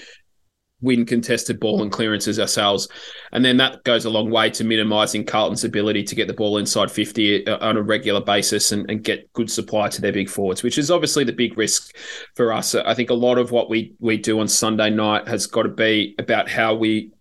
[0.81, 2.87] win contested ball and clearances ourselves.
[3.31, 6.57] And then that goes a long way to minimising Carlton's ability to get the ball
[6.57, 10.29] inside 50 uh, on a regular basis and, and, get good supply to their big
[10.29, 11.95] forwards, which is obviously the big risk
[12.35, 12.75] for us.
[12.75, 15.69] I think a lot of what we, we do on Sunday night has got to
[15.69, 17.11] be about how we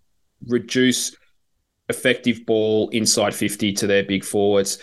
[0.47, 1.15] reduce
[1.89, 4.77] effective ball inside 50 to their big forwards.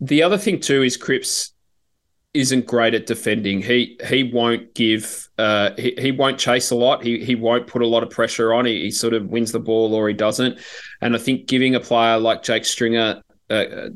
[0.00, 1.52] The other thing too is Cripps
[2.38, 3.62] isn't great at defending.
[3.62, 7.02] He he won't give uh, he, he won't chase a lot.
[7.02, 8.66] He he won't put a lot of pressure on.
[8.66, 10.58] He, he sort of wins the ball or he doesn't.
[11.00, 13.88] And I think giving a player like Jake Stringer uh, uh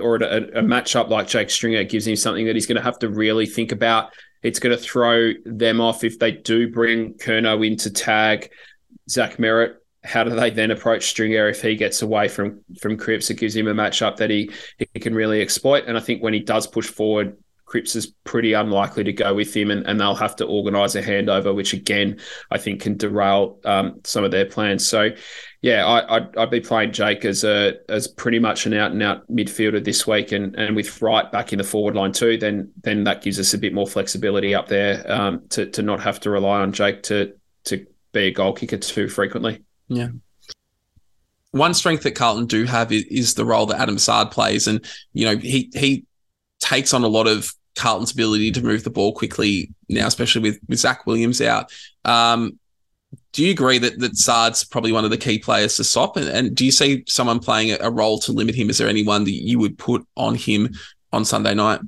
[0.00, 2.98] or a, a matchup like Jake Stringer gives him something that he's going to have
[2.98, 4.12] to really think about.
[4.42, 8.50] It's going to throw them off if they do bring Curnow in to tag
[9.08, 13.30] Zach Merrett how do they then approach Stringer if he gets away from from Cripps?
[13.30, 15.84] It gives him a matchup that he he can really exploit.
[15.86, 17.36] And I think when he does push forward,
[17.68, 21.02] Cripps is pretty unlikely to go with him, and, and they'll have to organise a
[21.02, 22.18] handover, which again
[22.50, 24.88] I think can derail um, some of their plans.
[24.88, 25.10] So,
[25.60, 29.02] yeah, I, would I'd be playing Jake as a as pretty much an out and
[29.02, 32.72] out midfielder this week, and and with Wright back in the forward line too, then
[32.84, 36.18] then that gives us a bit more flexibility up there um, to to not have
[36.20, 39.62] to rely on Jake to to be a goal kicker too frequently.
[39.88, 40.08] Yeah.
[41.50, 44.82] One strength that Carlton do have is, is the role that Adam Saad plays, and
[45.12, 46.06] you know he he
[46.60, 50.58] takes on a lot of Carlton's ability to move the ball quickly now, especially with
[50.68, 51.72] with Zach Williams out.
[52.04, 52.58] Um,
[53.32, 56.16] do you agree that that Saad's probably one of the key players to stop?
[56.16, 58.68] And, and do you see someone playing a, role to limit him?
[58.68, 60.74] Is there anyone that you would put on him
[61.12, 61.80] on Sunday night?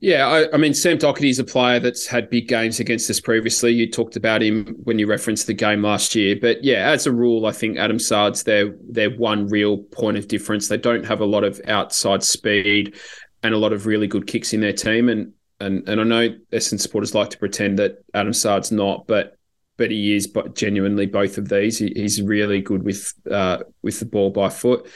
[0.00, 3.20] Yeah, I, I, mean, Sam Docherty is a player that's had big games against us
[3.20, 3.72] previously.
[3.72, 6.36] You talked about him when you referenced the game last year.
[6.38, 10.28] But yeah, as a rule, I think Adam Saad's their their one real point of
[10.28, 10.68] difference.
[10.68, 12.96] They don't have a lot of outside speed
[13.44, 15.08] and a lot of really good kicks in their team.
[15.08, 19.36] And and and I know Essendon supporters like to pretend that Adam Saad's not, but
[19.76, 21.78] but he is but genuinely both of these.
[21.78, 24.90] He, he's really good with uh, with the ball by foot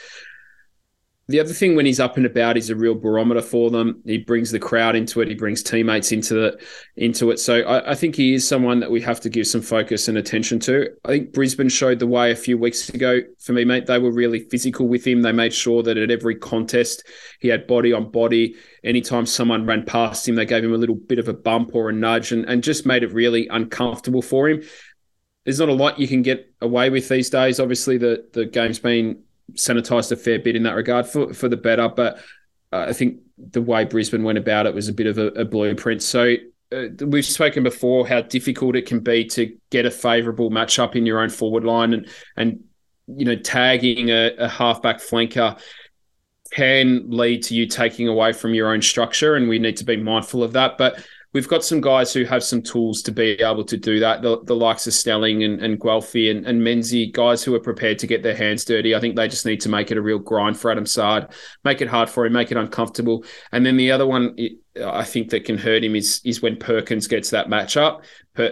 [1.29, 4.01] the other thing when he's up and about is a real barometer for them.
[4.03, 5.27] He brings the crowd into it.
[5.27, 6.59] He brings teammates into the
[6.95, 7.37] into it.
[7.37, 10.17] So I, I, think he is someone that we have to give some focus and
[10.17, 10.87] attention to.
[11.05, 13.85] I think Brisbane showed the way a few weeks ago for me, mate.
[13.85, 15.21] They were really physical with him.
[15.21, 17.03] They made sure that at every contest
[17.39, 18.55] he had body on body.
[18.83, 21.89] Anytime someone ran past him, they gave him a little bit of a bump or
[21.89, 24.63] a nudge and, and just made it really uncomfortable for him.
[25.45, 27.59] There's not a lot you can get away with these days.
[27.59, 29.21] Obviously, the the game's been
[29.53, 31.89] sanitized a fair bit in that regard for for the better.
[31.89, 32.17] But
[32.71, 35.45] uh, I think the way Brisbane went about it was a bit of a, a
[35.45, 36.03] blueprint.
[36.03, 36.35] So
[36.71, 41.05] uh, we've spoken before how difficult it can be to get a favourable matchup in
[41.05, 42.63] your own forward line, and and
[43.07, 45.59] you know tagging a, a halfback flanker
[46.51, 49.97] can lead to you taking away from your own structure, and we need to be
[49.97, 50.77] mindful of that.
[50.77, 51.03] But
[51.33, 54.21] we've got some guys who have some tools to be able to do that.
[54.21, 57.99] The, the likes of Snelling and, and Guelfi and, and Menzie, guys who are prepared
[57.99, 58.95] to get their hands dirty.
[58.95, 61.31] I think they just need to make it a real grind for Adam Saad,
[61.63, 63.23] make it hard for him, make it uncomfortable.
[63.51, 64.35] And then the other one,
[64.77, 68.03] I think that can hurt him is is when Perkins gets that matchup.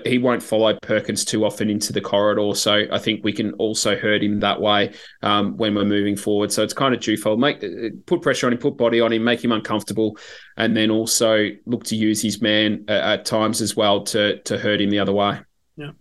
[0.05, 3.95] He won't follow Perkins too often into the corridor, so I think we can also
[3.95, 6.51] hurt him that way um, when we're moving forward.
[6.51, 7.63] So it's kind of twofold: make
[8.05, 10.17] put pressure on him, put body on him, make him uncomfortable,
[10.57, 14.57] and then also look to use his man at, at times as well to to
[14.57, 15.39] hurt him the other way.
[15.77, 15.91] Yeah.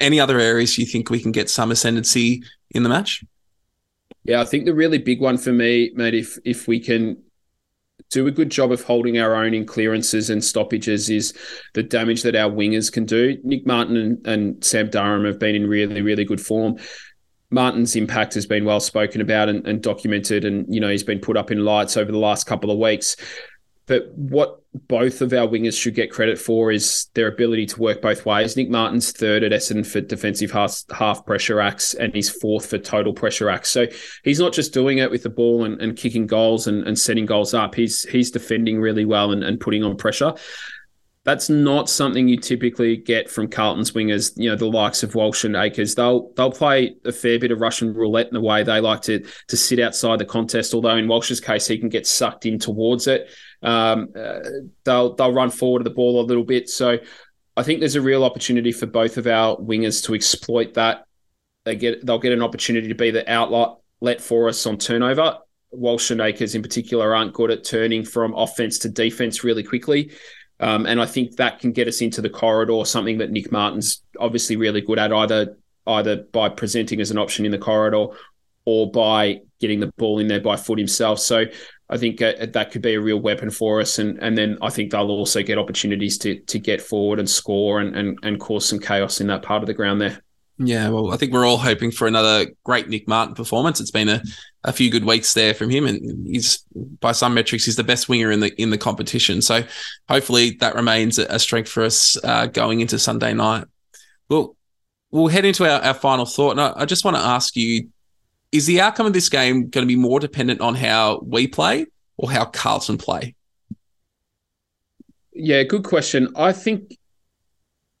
[0.00, 3.24] Any other areas you think we can get some ascendancy in the match?
[4.24, 7.22] Yeah, I think the really big one for me, mate, if if we can
[8.10, 11.32] do a good job of holding our own in clearances and stoppages is
[11.74, 13.38] the damage that our wingers can do.
[13.44, 16.76] Nick Martin and, and Sam Durham have been in really, really good form.
[17.50, 21.18] Martin's impact has been well spoken about and, and, documented, and you know he's been
[21.18, 23.16] put up in lights over the last couple of weeks.
[23.90, 28.00] But what both of our wingers should get credit for is their ability to work
[28.00, 28.56] both ways.
[28.56, 32.78] Nick Martin's third at Essendon for defensive half, half pressure acts, and he's fourth for
[32.78, 33.68] total pressure acts.
[33.68, 33.88] So
[34.22, 37.26] he's not just doing it with the ball and, and kicking goals and, and, setting
[37.26, 37.74] goals up.
[37.74, 40.34] He's he's defending really well and, and putting on pressure
[41.24, 44.32] that's not something you typically get from Carlton's wingers.
[44.36, 45.94] You know, the likes of Walsh and Acres.
[45.94, 49.24] They'll they'll play a fair bit of Russian roulette in the way they like to
[49.48, 50.72] to sit outside the contest.
[50.72, 53.28] Although in Walsh's case, he can get sucked in towards it.
[53.62, 54.40] Um, uh,
[54.84, 56.68] they'll they'll run forward of the ball a little bit.
[56.68, 56.98] So
[57.56, 61.04] I think there's a real opportunity for both of our wingers to exploit that.
[61.64, 65.38] They get they'll get an opportunity to be the outlet for us on turnover.
[65.72, 70.10] Walsh and Acres in particular aren't good at turning from offense to defense really quickly
[70.60, 74.02] Um, and I think that can get us into the corridor, something that Nick Martin's
[74.18, 75.56] obviously really good at, either
[75.86, 78.08] either by presenting as an option in the corridor
[78.66, 81.18] or by getting the ball in there by foot himself.
[81.18, 81.46] So
[81.90, 83.98] I think uh, that could be a real weapon for us.
[83.98, 87.80] And and then I think they'll also get opportunities to to get forward and score
[87.80, 90.22] and and, and cause some chaos in that part of the ground there.
[90.62, 93.80] Yeah, well, I think we're all hoping for another great Nick Martin performance.
[93.80, 94.22] It's been a,
[94.62, 96.62] a few good weeks there from him, and he's
[97.00, 99.40] by some metrics he's the best winger in the in the competition.
[99.40, 99.64] So
[100.06, 103.64] hopefully that remains a, strength for us uh, going into Sunday night.
[104.28, 104.54] Well,
[105.10, 107.88] we'll head into our, our final thought, and I, I just want to ask you:
[108.52, 111.86] Is the outcome of this game going to be more dependent on how we play
[112.16, 113.34] or how Carlton play?
[115.32, 116.32] Yeah, good question.
[116.36, 116.98] I think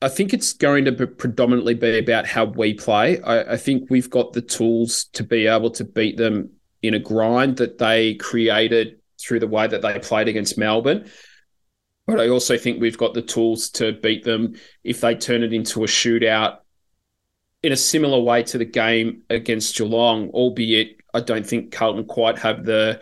[0.02, 3.20] I think it's going to predominantly be about how we play.
[3.20, 6.98] I, I, think we've got the tools to be able to beat them in a
[6.98, 11.10] grind that they created through the way that they played against Melbourne.
[12.06, 15.52] But I also think we've got the tools to beat them if they turn it
[15.52, 16.58] into a shootout
[17.62, 22.38] in a similar way to the game against Geelong, albeit I don't think Carlton quite
[22.38, 23.00] have the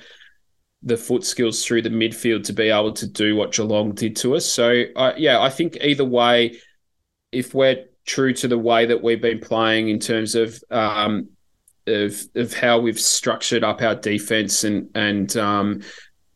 [0.83, 4.37] the foot skills through the midfield to be able to do what Geelong did to
[4.37, 4.47] us.
[4.47, 6.61] So, uh, yeah, I think either way,
[7.33, 11.29] if we're true to the way that we've been playing in terms of um,
[11.87, 15.83] of of how we've structured up our defense and and um,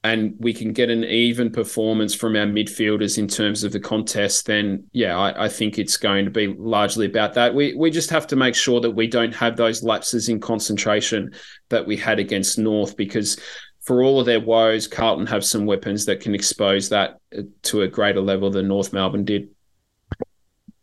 [0.05, 4.47] and we can get an even performance from our midfielders in terms of the contest,
[4.47, 7.55] then yeah, I, I, think it's going to be largely about that.
[7.55, 11.33] We we just have to make sure that we don't have those lapses in concentration
[11.69, 13.39] that we had against North, because
[13.81, 17.83] for all of their woes, Carlton have some weapons that can expose that uh, to
[17.83, 19.51] a greater level than North Melbourne did.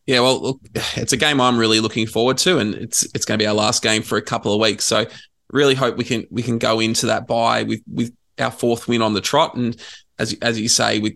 [0.06, 0.62] Yeah, well, look,
[0.96, 3.54] it's a game I'm really looking forward to, and it's it's going to be our
[3.54, 4.86] last game for a couple of weeks.
[4.86, 5.08] So,
[5.52, 9.02] really hope we can we can go into that bye with with our fourth win
[9.02, 9.80] on the trot, and
[10.18, 11.14] as as you say, with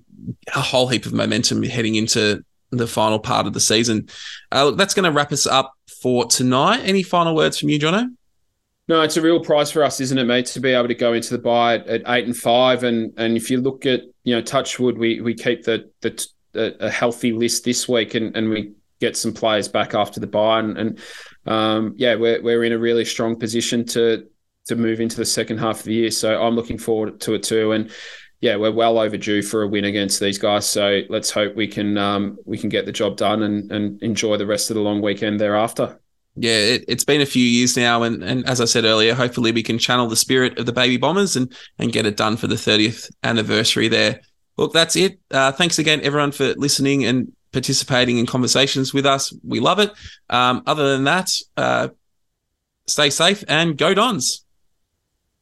[0.55, 4.07] a whole heap of momentum heading into the final part of the season.
[4.51, 6.81] Uh, that's going to wrap us up for tonight.
[6.83, 8.09] Any final words from you, Jono?
[8.87, 11.13] No, it's a real prize for us, isn't it, mate, to be able to go
[11.13, 14.35] into the bye at, at eight and five, and and if you look at you
[14.35, 18.73] know Touchwood, we we keep the the a healthy list this week, and and we
[18.99, 20.99] get some players back after the bye, and, and
[21.45, 24.27] um, yeah, we're we're in a really strong position to
[24.67, 26.11] to move into the second half of the year.
[26.11, 27.91] So I'm looking forward to it too, and
[28.41, 30.67] yeah, we're well overdue for a win against these guys.
[30.67, 34.37] So let's hope we can um, we can get the job done and and enjoy
[34.37, 35.99] the rest of the long weekend thereafter.
[36.35, 39.51] Yeah, it, has been a few years now, and and as I said earlier, hopefully
[39.51, 42.47] we can channel the spirit of the baby bombers and and get it done for
[42.47, 44.19] the 30th anniversary there.
[44.57, 45.19] Look, that's it.
[45.31, 49.33] Uh, thanks again, everyone, for listening and participating in conversations with us.
[49.43, 49.91] We love it.
[50.29, 51.89] Um, other than that, uh,
[52.87, 54.43] stay safe and go Dons.